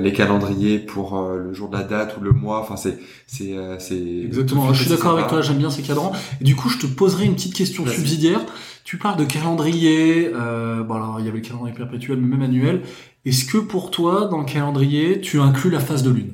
les 0.00 0.12
calendriers 0.12 0.78
pour 0.78 1.20
le 1.20 1.52
jour 1.52 1.68
de 1.68 1.76
la 1.76 1.82
date 1.82 2.16
ou 2.16 2.22
le 2.22 2.32
mois. 2.32 2.60
Enfin 2.60 2.76
c'est 2.76 2.98
c'est 3.26 3.54
c'est 3.78 4.22
exactement. 4.24 4.72
Je 4.72 4.82
suis 4.82 4.90
d'accord 4.90 5.12
avec 5.12 5.26
toi. 5.26 5.42
J'aime 5.42 5.58
bien 5.58 5.70
ces 5.70 5.82
cadrans. 5.82 6.12
Et 6.40 6.44
du 6.44 6.56
coup 6.56 6.68
je 6.68 6.78
te 6.78 6.86
poserai 6.86 7.26
une 7.26 7.34
petite 7.34 7.54
question 7.54 7.86
subsidiaire. 7.86 8.40
Tu 8.84 8.96
parles 8.96 9.18
de 9.18 9.24
calendrier. 9.24 10.30
bon 10.30 10.94
alors 10.94 11.16
il 11.18 11.26
y 11.26 11.28
avait 11.28 11.38
le 11.38 11.44
calendrier 11.44 11.74
perpétuel 11.74 12.18
mais 12.18 12.28
même 12.28 12.42
annuel. 12.42 12.82
Est-ce 13.26 13.44
que 13.44 13.58
pour 13.58 13.90
toi 13.90 14.28
dans 14.30 14.38
le 14.38 14.46
calendrier 14.46 15.20
tu 15.20 15.40
inclus 15.40 15.70
la 15.70 15.80
phase 15.80 16.02
de 16.02 16.10
lune? 16.10 16.32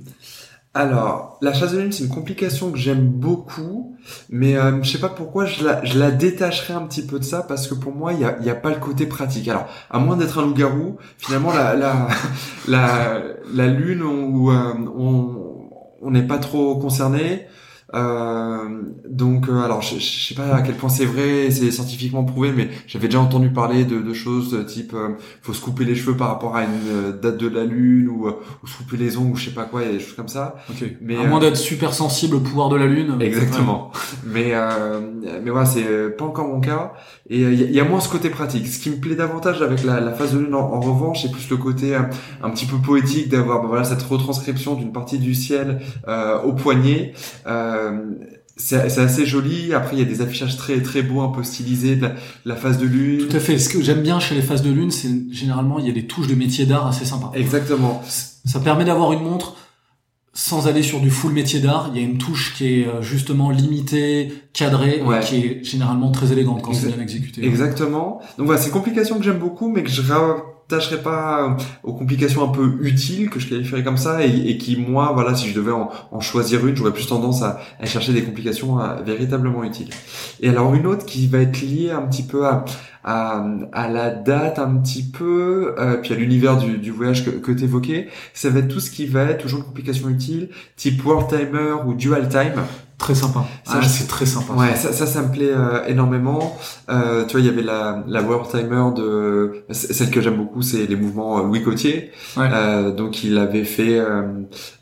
Alors, 0.77 1.39
la 1.41 1.55
phase 1.55 1.73
de 1.73 1.81
lune, 1.81 1.91
c'est 1.91 2.05
une 2.05 2.11
complication 2.11 2.71
que 2.71 2.77
j'aime 2.77 3.09
beaucoup, 3.09 3.97
mais 4.29 4.59
euh, 4.59 4.83
je 4.83 4.91
sais 4.91 4.99
pas 4.99 5.09
pourquoi 5.09 5.47
je 5.47 5.65
la, 5.65 6.11
détacherai 6.11 6.75
un 6.75 6.83
petit 6.83 7.01
peu 7.01 7.19
de 7.19 7.25
ça, 7.25 7.43
parce 7.43 7.67
que 7.67 7.75
pour 7.75 7.95
moi, 7.95 8.13
il 8.13 8.21
y 8.21 8.25
a, 8.25 8.53
a 8.53 8.55
pas 8.55 8.69
le 8.69 8.77
côté 8.77 9.07
pratique. 9.07 9.49
Alors, 9.49 9.69
à 9.89 9.99
moins 9.99 10.19
d'être 10.19 10.39
un 10.39 10.43
loup-garou, 10.43 10.99
finalement, 11.17 11.51
la, 11.55 12.09
lune, 13.67 14.03
euh, 14.03 14.75
on 16.03 16.11
n'est 16.11 16.27
pas 16.27 16.37
trop 16.37 16.77
concerné, 16.77 17.47
euh, 17.95 18.83
donc, 19.09 19.49
euh, 19.49 19.63
alors, 19.63 19.81
je, 19.81 19.99
je, 19.99 20.29
sais 20.29 20.35
pas 20.35 20.55
à 20.55 20.63
quel 20.63 20.75
point 20.75 20.89
c'est 20.89 21.05
vrai, 21.05 21.51
c'est 21.51 21.71
scientifiquement 21.71 22.25
prouvé, 22.25 22.53
mais 22.55 22.69
j'avais 22.89 23.07
déjà 23.07 23.21
entendu 23.21 23.51
parler 23.51 23.85
de, 23.85 24.01
de 24.01 24.13
choses 24.13 24.65
type, 24.67 24.93
euh, 24.95 25.11
faut 25.41 25.53
se 25.53 25.61
couper 25.61 25.85
les 25.85 25.95
cheveux 25.95 26.17
par 26.17 26.29
rapport 26.29 26.57
à 26.57 26.65
une 26.65 26.71
euh, 26.89 27.13
date 27.13 27.37
de 27.37 27.49
la 27.49 27.65
lune 27.65 28.09
ou, 28.09 28.27
ou 28.27 28.67
se 28.67 28.77
couper 28.77 28.97
les 28.97 29.17
ongles 29.17 29.33
ou 29.33 29.37
je 29.37 29.47
sais 29.47 29.55
pas 29.55 29.65
quoi, 29.65 29.83
il 29.83 29.87
y 29.87 29.91
a 29.91 29.93
des 29.93 30.01
choses 30.01 30.17
comme 30.17 30.29
ça. 30.29 30.57
Okay. 30.71 30.97
Mais 31.01 31.17
à 31.17 31.27
moins 31.27 31.39
d'être 31.39 31.57
super 31.57 31.95
sensible 31.95 32.37
au 32.37 32.41
pouvoir 32.41 32.69
de 32.71 32.77
la 32.77 32.87
lune. 32.87 33.19
Exactement. 33.21 33.93
mais 34.25 34.53
mais 35.43 35.51
voilà, 35.51 35.67
c'est 35.67 36.17
pas 36.17 36.25
encore 36.25 36.49
mon 36.49 36.61
cas. 36.61 36.93
Et 37.29 37.41
il 37.41 37.73
y, 37.73 37.81
a 37.81 37.85
moins 37.85 38.01
ce 38.01 38.09
côté 38.09 38.31
pratique. 38.31 38.67
Ce 38.67 38.79
qui 38.79 38.91
me 38.91 38.97
plaît 38.97 39.17
davantage 39.17 39.61
avec 39.63 39.83
la, 39.83 40.01
la 40.01 40.13
phase 40.13 40.33
de 40.33 40.39
lune, 40.39 40.55
en, 40.55 40.81
revanche, 40.81 41.23
c'est 41.23 41.31
plus 41.31 41.49
le 41.51 41.57
côté 41.57 41.95
un, 41.95 42.51
petit 42.51 42.67
peu 42.67 42.77
poétique 42.77 43.29
d'avoir 43.29 43.63
bah, 43.63 43.67
voilà 43.69 43.85
cette 43.85 44.03
retranscription 44.03 44.75
d'une 44.75 44.93
partie 44.93 45.19
du 45.19 45.35
ciel 45.35 45.81
au 46.45 46.53
poignet. 46.53 47.13
Euh, 47.47 47.76
euh, 47.76 47.76
c'est 48.57 48.99
assez 48.99 49.27
joli. 49.27 49.75
Après, 49.75 49.97
il 49.97 49.99
y 49.99 50.03
a 50.03 50.07
des 50.07 50.23
affichages 50.23 50.57
très 50.57 50.81
très 50.81 51.03
beaux, 51.03 51.21
un 51.21 51.29
peu 51.29 51.43
stylisés, 51.43 51.97
de 51.97 52.09
la, 52.45 52.57
phase 52.57 52.79
de 52.79 52.87
lune. 52.87 53.29
Tout 53.29 53.37
à 53.37 53.41
fait. 53.41 53.59
Ce 53.59 53.69
que 53.69 53.83
j'aime 53.83 54.03
bien 54.03 54.19
chez 54.19 54.35
les 54.35 54.43
phases 54.43 54.63
de 54.63 54.71
lune, 54.71 54.91
c'est 54.91 55.11
généralement 55.31 55.79
il 55.79 55.87
y 55.87 55.91
a 55.91 55.93
des 55.93 56.07
touches 56.07 56.27
de 56.27 56.35
métier 56.35 56.65
d'art 56.65 56.87
assez 56.87 57.05
sympas. 57.05 57.33
Exactement. 57.35 58.03
Ça 58.45 58.61
permet 58.61 58.85
d'avoir 58.85 59.13
une 59.13 59.23
montre 59.23 59.57
sans 60.33 60.69
aller 60.69 60.83
sur 60.83 61.01
du 61.01 61.11
full 61.11 61.33
métier 61.33 61.61
d'art. 61.61 61.91
Il 61.93 62.01
y 62.01 62.05
a 62.05 62.07
une 62.07 62.19
touche 62.19 62.55
qui 62.55 62.81
est 62.81 62.87
euh, 62.87 63.01
justement 63.01 63.51
limitée, 63.51 64.33
cadrée, 64.53 65.03
qui 65.23 65.37
est 65.37 65.65
généralement 65.65 66.11
très 66.11 66.33
élégante 66.33 66.63
quand 66.63 66.75
c'est 66.75 66.89
bien 66.89 67.03
exécuté. 67.03 67.45
Exactement. 67.45 68.21
Donc 68.39 68.47
voilà, 68.47 68.61
c'est 68.61 68.69
une 68.69 68.75
complication 68.75 69.19
que 69.19 69.25
j'aime 69.25 69.39
beaucoup, 69.39 69.71
mais 69.71 69.83
que 69.83 69.91
je 69.91 70.03
tâcherais 70.69 71.03
pas 71.03 71.57
aux 71.83 71.95
complications 71.95 72.43
un 72.45 72.53
peu 72.53 72.79
utiles 72.83 73.31
que 73.31 73.39
je 73.39 73.49
qualifierais 73.49 73.85
comme 73.85 73.97
ça 73.97 74.25
et, 74.25 74.59
qui 74.59 74.77
moi 74.77 75.13
voilà 75.15 75.35
si 75.35 75.49
je 75.49 75.55
devais 75.55 75.73
en, 75.73 76.21
choisir 76.21 76.67
une 76.67 76.77
j'aurais 76.77 76.93
plus 76.93 77.07
tendance 77.07 77.43
à, 77.43 77.61
chercher 77.85 78.13
des 78.13 78.23
complications 78.23 78.81
euh, 78.81 78.97
véritablement 79.03 79.63
utiles. 79.65 79.91
Et 80.41 80.49
alors 80.49 80.75
une 80.75 80.87
autre 80.87 81.07
qui 81.07 81.27
va 81.29 81.39
être 81.39 81.61
liée 81.61 81.91
un 81.91 82.03
petit 82.03 82.25
peu 82.25 82.47
à, 82.47 82.65
à, 83.05 83.89
la 83.89 84.11
date 84.11 84.59
un 84.59 84.77
petit 84.77 85.05
peu 85.05 85.75
euh, 85.79 85.99
puis 85.99 86.13
à 86.13 86.17
l'univers 86.17 86.57
du, 86.57 86.79
du, 86.79 86.91
voyage 86.91 87.25
que, 87.25 87.31
que 87.31 87.53
tu 87.53 87.65
évoquais 87.65 88.09
ça 88.35 88.51
va 88.51 88.59
être 88.59 88.69
tout 88.69 88.81
ce 88.81 88.91
qui 88.91 89.07
va 89.07 89.25
être 89.25 89.43
toujours 89.43 89.61
une 89.61 89.67
complication 89.67 90.09
utile 90.09 90.49
type 90.75 91.05
world 91.05 91.29
timer 91.29 91.77
ou 91.87 91.95
dual 91.95 92.29
time 92.29 92.63
Très 92.99 93.15
sympa. 93.15 93.45
Ça, 93.65 93.75
ah, 93.83 93.83
c'est 93.83 94.09
très 94.09 94.25
sympa. 94.25 94.55
Ouais, 94.55 94.75
ça, 94.75 94.91
ça, 94.91 95.07
ça 95.07 95.21
me 95.21 95.31
plaît 95.31 95.51
euh, 95.51 95.85
énormément. 95.87 96.57
Euh, 96.89 97.27
tu 97.27 97.33
vois, 97.33 97.41
il 97.41 97.47
y 97.47 97.51
avait 97.51 97.63
la, 97.63 98.03
la 98.09 98.23
World 98.23 98.49
Timer 98.51 98.85
de 98.97 99.65
celle 99.71 100.11
que 100.11 100.23
j'aime 100.23 100.37
beaucoup, 100.37 100.63
c'est 100.63 100.87
les 100.87 100.97
mouvements 100.97 101.43
Louis 101.43 101.63
Cotier. 101.63 102.11
Euh, 102.39 102.93
donc, 102.93 103.23
il 103.23 103.37
avait 103.37 103.65
fait, 103.65 103.99
euh, 103.99 104.23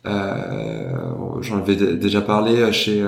euh 0.06 0.92
j'en 1.40 1.58
avais 1.58 1.74
déjà 1.74 2.20
parlé 2.20 2.72
chez, 2.72 3.04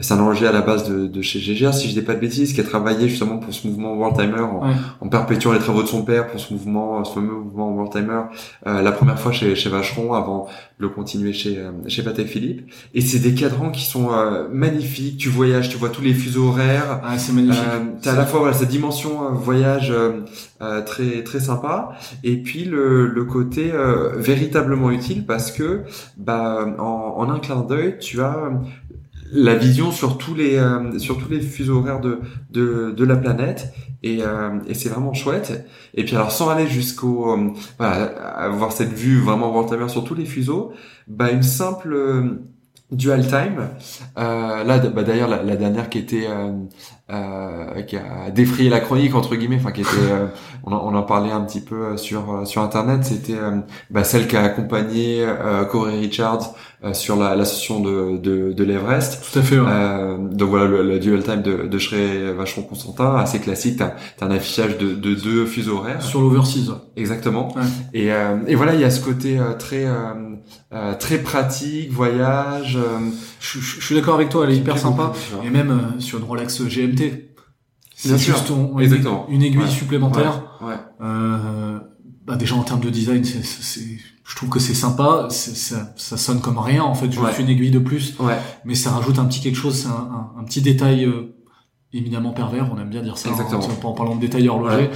c'est 0.00 0.14
un 0.14 0.28
à 0.28 0.52
la 0.52 0.60
base 0.60 0.88
de, 0.88 1.06
de 1.06 1.22
chez 1.22 1.38
GGR, 1.38 1.72
si 1.72 1.88
je 1.88 1.94
dis 1.94 2.02
pas 2.02 2.14
de 2.14 2.20
bêtises, 2.20 2.52
qui 2.52 2.60
a 2.60 2.64
travaillé 2.64 3.08
justement 3.08 3.38
pour 3.38 3.54
ce 3.54 3.66
mouvement 3.68 3.94
World 3.94 4.18
Timer 4.18 4.40
en, 4.40 4.74
en 5.00 5.08
perpétuant 5.08 5.52
les 5.52 5.60
travaux 5.60 5.82
de 5.82 5.88
son 5.88 6.02
père 6.02 6.26
pour 6.26 6.40
ce 6.40 6.52
mouvement, 6.52 7.04
ce 7.04 7.14
fameux 7.14 7.32
mouvement 7.32 7.70
World 7.70 7.92
Timer. 7.92 8.22
la 8.66 8.92
première 8.92 9.18
fois 9.20 9.30
chez, 9.30 9.54
chez 9.54 9.70
Vacheron 9.70 10.14
avant 10.14 10.48
de 10.80 10.82
le 10.82 10.88
continuer 10.88 11.32
chez 11.32 11.62
chez 11.86 12.02
Patek 12.02 12.26
Philippe. 12.26 12.68
Et 12.94 13.00
c'est 13.00 13.20
des 13.20 13.34
cadrans 13.34 13.70
qui 13.70 13.84
sont 13.84 14.10
euh, 14.32 14.48
magnifique. 14.52 15.18
Tu 15.18 15.28
voyages, 15.28 15.68
tu 15.68 15.76
vois 15.76 15.88
tous 15.90 16.02
les 16.02 16.14
fuseaux 16.14 16.48
horaires. 16.48 17.00
Ah, 17.04 17.18
c'est 17.18 17.32
magnifique. 17.32 17.62
Euh, 17.72 17.84
t'as 18.00 18.12
à 18.12 18.16
la 18.16 18.26
fois 18.26 18.40
voilà, 18.40 18.54
cette 18.54 18.68
dimension 18.68 19.26
euh, 19.26 19.30
voyage 19.30 19.92
euh, 19.92 20.82
très 20.82 21.22
très 21.24 21.40
sympa, 21.40 21.92
et 22.22 22.36
puis 22.36 22.64
le, 22.64 23.06
le 23.06 23.24
côté 23.24 23.72
véritablement 24.16 24.90
utile 24.90 25.26
parce 25.26 25.50
que 25.50 25.82
bah 26.16 26.66
en, 26.78 27.14
en 27.16 27.30
un 27.30 27.38
clin 27.40 27.62
d'œil, 27.62 27.98
tu 27.98 28.20
as 28.20 28.50
la 29.32 29.54
vision 29.54 29.90
sur 29.90 30.18
tous 30.18 30.34
les 30.34 30.60
sur 30.98 31.18
tous 31.18 31.28
les 31.30 31.40
fuseaux 31.40 31.78
horaires 31.78 32.00
de 32.00 32.20
de, 32.50 32.92
de 32.96 33.04
la 33.04 33.16
planète 33.16 33.72
et, 34.02 34.20
et 34.68 34.74
c'est 34.74 34.88
vraiment 34.88 35.14
chouette 35.14 35.66
et 35.94 36.04
puis 36.04 36.14
alors 36.14 36.30
sans 36.30 36.48
aller 36.48 36.68
jusqu'au 36.68 37.36
voilà 37.78 38.04
avoir 38.36 38.72
cette 38.72 38.92
vue 38.92 39.18
vraiment 39.20 39.50
voir 39.50 39.90
sur 39.90 40.04
tous 40.04 40.14
les 40.14 40.26
fuseaux 40.26 40.72
bah 41.08 41.30
une 41.30 41.42
simple 41.42 41.96
Dual 42.92 43.26
Time. 43.26 43.68
Euh, 44.18 44.64
là, 44.64 44.78
bah, 44.78 45.02
d'ailleurs, 45.02 45.28
la, 45.28 45.42
la, 45.42 45.56
dernière 45.56 45.88
qui 45.88 45.98
était 45.98 46.26
euh, 46.28 46.52
euh, 47.12 47.82
qui 47.82 47.96
a 47.96 48.30
défrayé 48.30 48.70
la 48.70 48.80
chronique 48.80 49.14
entre 49.14 49.36
guillemets, 49.36 49.56
enfin 49.56 49.72
qui 49.72 49.82
était, 49.82 49.90
euh, 50.10 50.28
on, 50.64 50.72
en, 50.72 50.92
on, 50.92 50.94
en, 50.94 51.02
parlait 51.02 51.30
un 51.30 51.42
petit 51.42 51.60
peu 51.60 51.74
euh, 51.74 51.96
sur 51.96 52.32
euh, 52.32 52.44
sur 52.46 52.62
internet, 52.62 53.04
c'était 53.04 53.36
bah, 53.90 54.04
celle 54.04 54.26
qui 54.28 54.36
a 54.36 54.42
accompagné 54.42 55.26
Corey 55.70 55.98
Richards 55.98 56.54
sur 56.92 57.16
la, 57.16 57.36
la 57.36 57.44
session 57.44 57.80
de 57.80 58.16
de, 58.16 58.52
de 58.52 58.64
l'Everest. 58.64 59.22
Tout 59.30 59.38
à 59.38 59.42
fait. 59.42 59.56
donc 59.56 60.48
voilà, 60.48 60.66
le, 60.66 60.98
dual 60.98 61.22
time 61.22 61.42
de, 61.42 61.66
de 61.66 61.78
Shrey 61.78 62.32
Vacheron 62.32 62.62
Constantin, 62.62 63.16
assez 63.16 63.40
classique. 63.40 63.78
T'as 63.78 63.92
as 64.20 64.24
un 64.24 64.30
affichage 64.30 64.78
de, 64.78 64.94
de 64.94 65.14
deux 65.14 65.44
fuseaux 65.44 65.78
horaires. 65.78 66.02
Sur 66.02 66.20
l'overseas. 66.20 66.82
Exactement. 66.96 67.54
Et 67.92 68.08
et 68.46 68.54
voilà, 68.54 68.74
il 68.74 68.80
y 68.80 68.84
a 68.84 68.90
ce 68.90 69.04
côté 69.04 69.38
très 69.58 69.86
très 70.98 71.18
pratique, 71.18 71.90
voyage. 71.90 72.78
Je, 73.40 73.60
je, 73.60 73.80
suis 73.84 73.94
d'accord 73.94 74.14
avec 74.14 74.28
toi, 74.28 74.44
elle 74.44 74.52
est 74.52 74.56
hyper 74.56 74.78
sympa. 74.78 75.12
Et 75.44 75.50
même 75.50 75.94
sur 75.98 76.18
une 76.18 76.24
Rolex 76.24 76.62
GMT 76.62 77.32
c'est 78.08 78.18
juste 78.18 78.50
une, 79.28 79.42
aiguille 79.42 79.70
supplémentaire. 79.70 80.42
Euh, 81.00 81.78
bah 82.24 82.36
déjà 82.36 82.54
en 82.54 82.62
termes 82.62 82.80
de 82.80 82.90
design, 82.90 83.24
c'est, 83.24 83.80
je 84.24 84.36
trouve 84.36 84.48
que 84.48 84.58
c'est 84.58 84.74
sympa. 84.74 85.28
Ça, 85.30 85.92
ça, 85.96 86.16
sonne 86.16 86.40
comme 86.40 86.58
rien 86.58 86.82
en 86.82 86.94
fait. 86.94 87.10
Juste 87.10 87.38
une 87.38 87.48
aiguille 87.48 87.70
de 87.70 87.78
plus, 87.78 88.16
mais 88.64 88.74
ça 88.74 88.90
rajoute 88.90 89.18
un 89.18 89.24
petit 89.26 89.40
quelque 89.40 89.56
chose. 89.56 89.76
C'est 89.76 89.88
un, 89.88 90.30
un, 90.38 90.44
petit 90.44 90.62
détail 90.62 91.04
euh, 91.04 91.34
éminemment 91.92 92.32
pervers. 92.32 92.70
On 92.72 92.80
aime 92.80 92.90
bien 92.90 93.02
dire 93.02 93.18
ça. 93.18 93.28
Hein, 93.28 93.32
Exactement. 93.32 93.90
en 93.90 93.92
parlant 93.92 94.16
de 94.16 94.20
détail 94.20 94.48
horloger. 94.48 94.90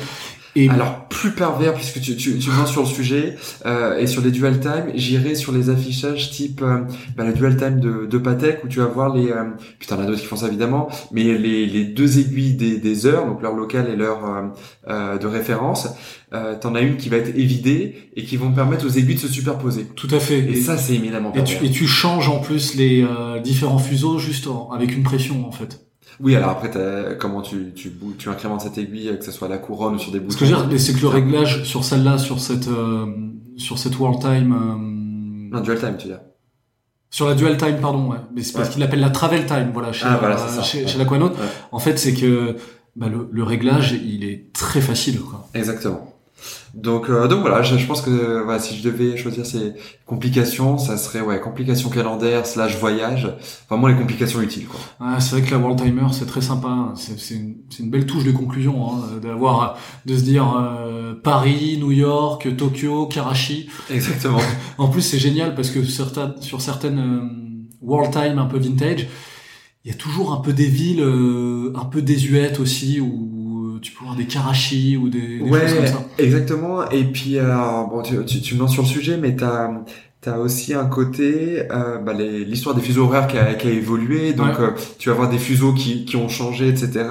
Et 0.56 0.70
Alors 0.70 1.06
plus 1.08 1.32
pervers 1.32 1.74
puisque 1.74 2.00
tu, 2.00 2.16
tu, 2.16 2.38
tu 2.38 2.50
viens 2.50 2.64
sur 2.64 2.80
le 2.80 2.88
sujet 2.88 3.36
euh, 3.66 3.98
et 3.98 4.06
sur 4.06 4.22
les 4.22 4.30
dual 4.30 4.58
time, 4.58 4.86
j'irai 4.94 5.34
sur 5.34 5.52
les 5.52 5.68
affichages 5.68 6.30
type 6.30 6.62
euh, 6.62 6.80
bah, 7.14 7.24
le 7.24 7.34
dual 7.34 7.56
time 7.56 7.78
de, 7.78 8.06
de 8.06 8.18
Patek 8.18 8.64
où 8.64 8.68
tu 8.68 8.78
vas 8.78 8.86
voir 8.86 9.14
les 9.14 9.30
euh, 9.30 9.44
putain, 9.78 9.96
il 9.96 9.98
y 9.98 10.00
en 10.00 10.04
a 10.04 10.06
d'autres 10.06 10.22
qui 10.22 10.26
font 10.26 10.36
ça 10.36 10.48
évidemment, 10.48 10.88
mais 11.12 11.24
les, 11.24 11.66
les 11.66 11.84
deux 11.84 12.18
aiguilles 12.18 12.54
des, 12.54 12.78
des 12.78 13.06
heures, 13.06 13.26
donc 13.26 13.42
l'heure 13.42 13.54
locale 13.54 13.90
et 13.90 13.96
l'heure 13.96 14.24
euh, 14.24 14.42
euh 14.88 15.18
de 15.18 15.26
référence. 15.26 15.88
Euh, 16.32 16.58
T'en 16.58 16.74
as 16.74 16.80
une 16.80 16.96
qui 16.96 17.08
va 17.08 17.18
être 17.18 17.38
évidée 17.38 18.10
et 18.16 18.24
qui 18.24 18.36
vont 18.36 18.52
permettre 18.52 18.84
aux 18.84 18.90
aiguilles 18.90 19.14
de 19.14 19.20
se 19.20 19.28
superposer. 19.28 19.84
Tout 19.94 20.08
à 20.10 20.18
fait. 20.18 20.38
Et, 20.38 20.56
ça 20.56 20.76
c'est 20.76 20.94
éminemment. 20.94 21.32
Et 21.34 21.44
tu, 21.44 21.64
et 21.64 21.70
tu 21.70 21.86
changes 21.86 22.28
en 22.28 22.40
plus 22.40 22.74
les 22.74 23.04
euh, 23.04 23.40
différents 23.40 23.78
fuseaux 23.78 24.18
juste 24.18 24.48
avec 24.72 24.96
une 24.96 25.02
pression 25.02 25.46
en 25.46 25.52
fait. 25.52 25.85
Oui, 26.20 26.34
alors 26.34 26.50
après, 26.50 26.70
comment 27.18 27.42
tu, 27.42 27.72
tu, 27.74 27.92
tu 28.18 28.28
incrémentes 28.28 28.62
cette 28.62 28.78
aiguille, 28.78 29.16
que 29.18 29.24
ce 29.24 29.32
soit 29.32 29.48
à 29.48 29.50
la 29.50 29.58
couronne 29.58 29.96
ou 29.96 29.98
sur 29.98 30.12
des 30.12 30.20
boutons. 30.20 30.32
Ce 30.32 30.38
que 30.38 30.46
je 30.46 30.54
veux 30.54 30.66
dire, 30.66 30.80
c'est 30.80 30.94
que 30.94 31.00
le 31.00 31.08
réglage 31.08 31.64
sur 31.64 31.84
celle-là, 31.84 32.18
sur 32.18 32.40
cette, 32.40 32.68
euh, 32.68 33.06
sur 33.56 33.78
cette 33.78 33.98
World 33.98 34.20
Time. 34.20 34.52
Euh, 34.52 35.54
non, 35.54 35.60
Dual 35.60 35.78
Time, 35.78 35.96
tu 35.98 36.08
dire. 36.08 36.20
Sur 37.10 37.28
la 37.28 37.34
Dual 37.34 37.56
Time, 37.56 37.78
pardon, 37.80 38.10
ouais. 38.10 38.18
Mais 38.34 38.42
c'est 38.42 38.54
parce 38.54 38.70
qu'il 38.70 38.80
l'appelle 38.80 39.00
la 39.00 39.10
Travel 39.10 39.46
Time, 39.46 39.70
voilà, 39.72 39.92
chez, 39.92 40.06
ah, 40.06 40.16
voilà, 40.18 40.36
euh, 40.36 40.62
chez, 40.62 40.86
chez, 40.86 40.98
la 40.98 41.06
En 41.72 41.78
fait, 41.78 41.98
c'est 41.98 42.14
que 42.14 42.56
bah, 42.96 43.08
le, 43.08 43.28
le 43.30 43.42
réglage, 43.42 43.92
il 43.92 44.24
est 44.24 44.52
très 44.52 44.80
facile, 44.80 45.20
quoi. 45.20 45.48
Exactement. 45.54 46.15
Donc, 46.74 47.08
euh, 47.08 47.26
donc 47.26 47.40
voilà, 47.40 47.62
je, 47.62 47.76
je 47.78 47.86
pense 47.86 48.02
que 48.02 48.42
voilà, 48.42 48.58
si 48.58 48.76
je 48.76 48.82
devais 48.82 49.16
choisir 49.16 49.46
ces 49.46 49.72
complications, 50.04 50.76
ça 50.76 50.98
serait 50.98 51.22
ouais 51.22 51.40
complications 51.40 51.88
calendaires 51.88 52.46
slash 52.46 52.78
voyage, 52.78 53.28
vraiment 53.68 53.86
les 53.86 53.96
complications 53.96 54.42
utiles 54.42 54.66
quoi. 54.66 54.78
Ah, 55.00 55.18
c'est 55.18 55.36
vrai 55.36 55.42
que 55.42 55.50
la 55.50 55.58
World 55.58 55.82
Timer 55.82 56.06
c'est 56.12 56.26
très 56.26 56.42
sympa, 56.42 56.68
hein. 56.68 56.94
c'est 56.96 57.34
une, 57.34 57.56
une, 57.80 57.90
belle 57.90 58.04
touche 58.04 58.24
de 58.24 58.32
conclusion 58.32 58.90
hein, 58.90 59.18
d'avoir 59.22 59.78
de 60.04 60.16
se 60.16 60.22
dire 60.22 60.54
euh, 60.58 61.14
Paris, 61.14 61.78
New 61.80 61.92
York, 61.92 62.54
Tokyo, 62.56 63.06
Karachi. 63.06 63.68
Exactement. 63.90 64.40
en 64.78 64.88
plus 64.88 65.02
c'est 65.02 65.18
génial 65.18 65.54
parce 65.54 65.70
que 65.70 65.82
certaines, 65.82 66.40
sur 66.42 66.60
certaines 66.60 66.98
euh, 66.98 67.66
World 67.80 68.12
Time 68.12 68.38
un 68.38 68.46
peu 68.46 68.58
vintage, 68.58 69.08
il 69.84 69.92
y 69.92 69.94
a 69.94 69.96
toujours 69.96 70.32
un 70.32 70.40
peu 70.40 70.52
des 70.52 70.66
villes 70.66 71.02
un 71.74 71.84
peu 71.84 72.02
désuètes 72.02 72.58
aussi 72.58 73.00
où 73.00 73.35
tu 73.86 73.92
peux 73.92 74.00
avoir 74.00 74.16
des 74.16 74.26
Karachi 74.26 74.96
ou 74.96 75.08
des, 75.08 75.38
des 75.38 75.40
ouais, 75.40 75.60
choses 75.60 75.76
comme 75.76 75.86
ça. 75.86 76.04
Exactement. 76.18 76.90
Et 76.90 77.04
puis, 77.04 77.38
bon, 77.38 78.02
tu, 78.02 78.24
tu, 78.24 78.40
tu 78.40 78.54
me 78.54 78.60
lances 78.60 78.72
sur 78.72 78.82
le 78.82 78.88
sujet, 78.88 79.16
mais 79.16 79.36
t'as 79.36 79.70
T'as 80.26 80.38
aussi 80.38 80.74
un 80.74 80.86
côté, 80.86 81.70
euh, 81.70 81.98
bah, 81.98 82.12
l'histoire 82.12 82.74
des 82.74 82.80
fuseaux 82.80 83.04
horaires 83.04 83.28
qui 83.28 83.38
a, 83.38 83.54
qui 83.54 83.68
a 83.68 83.70
évolué, 83.70 84.32
donc 84.32 84.58
euh, 84.58 84.72
tu 84.98 85.08
vas 85.08 85.14
avoir 85.14 85.30
des 85.30 85.38
fuseaux 85.38 85.72
qui, 85.72 86.04
qui 86.04 86.16
ont 86.16 86.28
changé, 86.28 86.68
etc. 86.68 87.04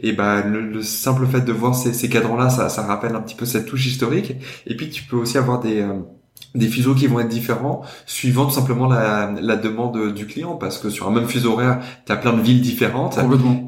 Et, 0.00 0.08
et 0.08 0.12
bah, 0.12 0.42
le, 0.42 0.82
simple 0.82 1.26
fait 1.26 1.42
de 1.42 1.52
voir 1.52 1.76
ces, 1.76 1.92
ces 1.92 2.08
cadrans-là, 2.08 2.50
ça, 2.50 2.68
ça 2.68 2.82
rappelle 2.82 3.14
un 3.14 3.20
petit 3.20 3.36
peu 3.36 3.44
cette 3.44 3.66
touche 3.66 3.86
historique. 3.86 4.34
Et 4.66 4.74
puis 4.74 4.90
tu 4.90 5.04
peux 5.04 5.16
aussi 5.16 5.38
avoir 5.38 5.60
des, 5.60 5.80
euh, 5.80 5.92
des 6.54 6.66
fuseaux 6.68 6.94
qui 6.94 7.06
vont 7.06 7.20
être 7.20 7.28
différents 7.28 7.82
suivant 8.06 8.44
tout 8.46 8.50
simplement 8.54 8.86
la, 8.86 9.32
la 9.40 9.56
demande 9.56 10.12
du 10.12 10.26
client 10.26 10.56
parce 10.56 10.78
que 10.78 10.90
sur 10.90 11.06
un 11.08 11.12
même 11.12 11.26
fuseau 11.26 11.52
horaire 11.52 11.78
tu 12.06 12.12
as 12.12 12.16
plein 12.16 12.32
de 12.32 12.40
villes 12.40 12.60
différentes. 12.60 13.18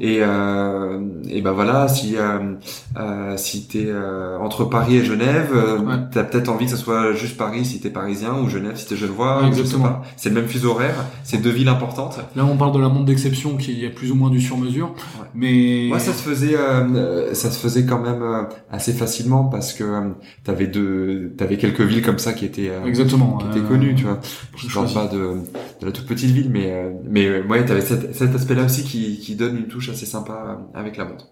Et 0.01 0.19
euh, 0.21 0.99
et 1.29 1.41
ben 1.41 1.51
voilà 1.51 1.87
si 1.87 2.17
euh, 2.17 2.55
euh, 2.97 3.37
si 3.37 3.67
t'es 3.67 3.85
euh, 3.87 4.37
entre 4.39 4.65
Paris 4.65 4.97
et 4.97 5.05
Genève 5.05 5.51
euh, 5.55 5.77
tu 6.11 6.19
as 6.19 6.23
peut-être 6.23 6.49
envie 6.49 6.65
que 6.65 6.71
ce 6.71 6.77
soit 6.77 7.13
juste 7.13 7.37
Paris 7.37 7.63
si 7.65 7.79
t'es 7.79 7.89
parisien 7.89 8.33
ou 8.33 8.49
Genève 8.49 8.73
si 8.75 8.85
t'es 8.87 8.95
genevois 8.97 9.43
exactement. 9.47 10.01
c'est 10.17 10.29
le 10.29 10.35
même 10.35 10.47
fuseau 10.47 10.71
horaire 10.71 10.95
c'est 11.23 11.41
deux 11.41 11.49
villes 11.51 11.69
importantes. 11.69 12.19
Là 12.35 12.45
on 12.45 12.57
parle 12.57 12.73
de 12.73 12.79
la 12.79 12.89
montre 12.89 13.05
d'exception 13.05 13.55
qui 13.57 13.85
est 13.85 13.89
plus 13.89 14.11
ou 14.11 14.15
moins 14.15 14.29
du 14.29 14.41
sur 14.41 14.57
mesure 14.57 14.93
mais 15.33 15.89
ouais 15.91 15.99
ça 15.99 16.11
se 16.13 16.21
faisait 16.21 16.55
euh, 16.57 17.33
ça 17.33 17.49
se 17.49 17.59
faisait 17.59 17.85
quand 17.85 17.99
même 17.99 18.23
assez 18.71 18.93
facilement 18.93 19.45
parce 19.45 19.73
que 19.73 20.11
t'avais 20.43 20.67
deux 20.67 21.33
t'avais 21.37 21.57
quelques 21.57 21.81
villes 21.81 22.01
comme 22.01 22.19
ça 22.19 22.33
qui 22.33 22.45
étaient 22.45 22.72
euh, 22.73 22.85
Exactement. 22.85 23.37
qui 23.37 23.47
était 23.47 23.67
connu, 23.67 23.95
tu 23.95 24.03
vois. 24.03 24.19
Je 24.55 24.73
parle 24.73 24.91
pas 24.93 25.07
de, 25.07 25.37
de 25.81 25.85
la 25.85 25.91
toute 25.91 26.05
petite 26.05 26.31
ville, 26.31 26.49
mais 26.49 26.71
euh, 26.71 26.91
mais 27.03 27.25
euh, 27.25 27.43
ouais, 27.47 27.65
t'avais 27.65 27.81
cet, 27.81 28.13
cet 28.15 28.35
aspect-là 28.35 28.65
aussi 28.65 28.83
qui, 28.83 29.19
qui 29.19 29.35
donne 29.35 29.57
une 29.57 29.67
touche 29.67 29.89
assez 29.89 30.05
sympa 30.05 30.59
avec 30.73 30.97
la 30.97 31.05
montre. 31.05 31.27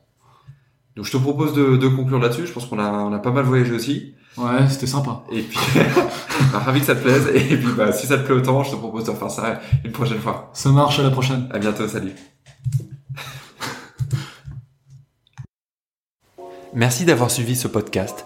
Donc 0.95 1.06
je 1.06 1.12
te 1.12 1.17
propose 1.17 1.54
de, 1.54 1.77
de 1.77 1.88
conclure 1.88 2.19
là-dessus. 2.19 2.47
Je 2.47 2.51
pense 2.51 2.65
qu'on 2.65 2.80
a 2.80 2.91
on 2.91 3.13
a 3.13 3.19
pas 3.19 3.32
mal 3.32 3.45
voyagé 3.45 3.73
aussi. 3.73 4.13
Ouais, 4.38 4.69
c'était 4.69 4.88
sympa. 4.88 5.23
Et 5.32 5.41
puis, 5.41 5.60
bah, 6.54 6.60
ravi 6.60 6.80
que 6.80 6.86
ça 6.86 6.95
te 6.95 7.01
plaise. 7.01 7.27
Et 7.36 7.58
puis, 7.58 7.73
bah, 7.75 7.91
si 7.91 8.08
ça 8.08 8.17
te 8.17 8.23
plaît 8.23 8.36
autant, 8.36 8.63
je 8.63 8.71
te 8.71 8.75
propose 8.75 9.04
de 9.04 9.12
refaire 9.12 9.30
ça 9.30 9.60
une 9.84 9.91
prochaine 9.91 10.19
fois. 10.19 10.49
Ça 10.54 10.69
marche, 10.69 10.99
à 10.99 11.04
la 11.04 11.10
prochaine. 11.10 11.49
À 11.51 11.60
bientôt, 11.60 11.88
salut. 11.88 12.13
Merci 16.73 17.04
d'avoir 17.04 17.30
suivi 17.30 17.58
ce 17.58 17.67
podcast. 17.67 18.25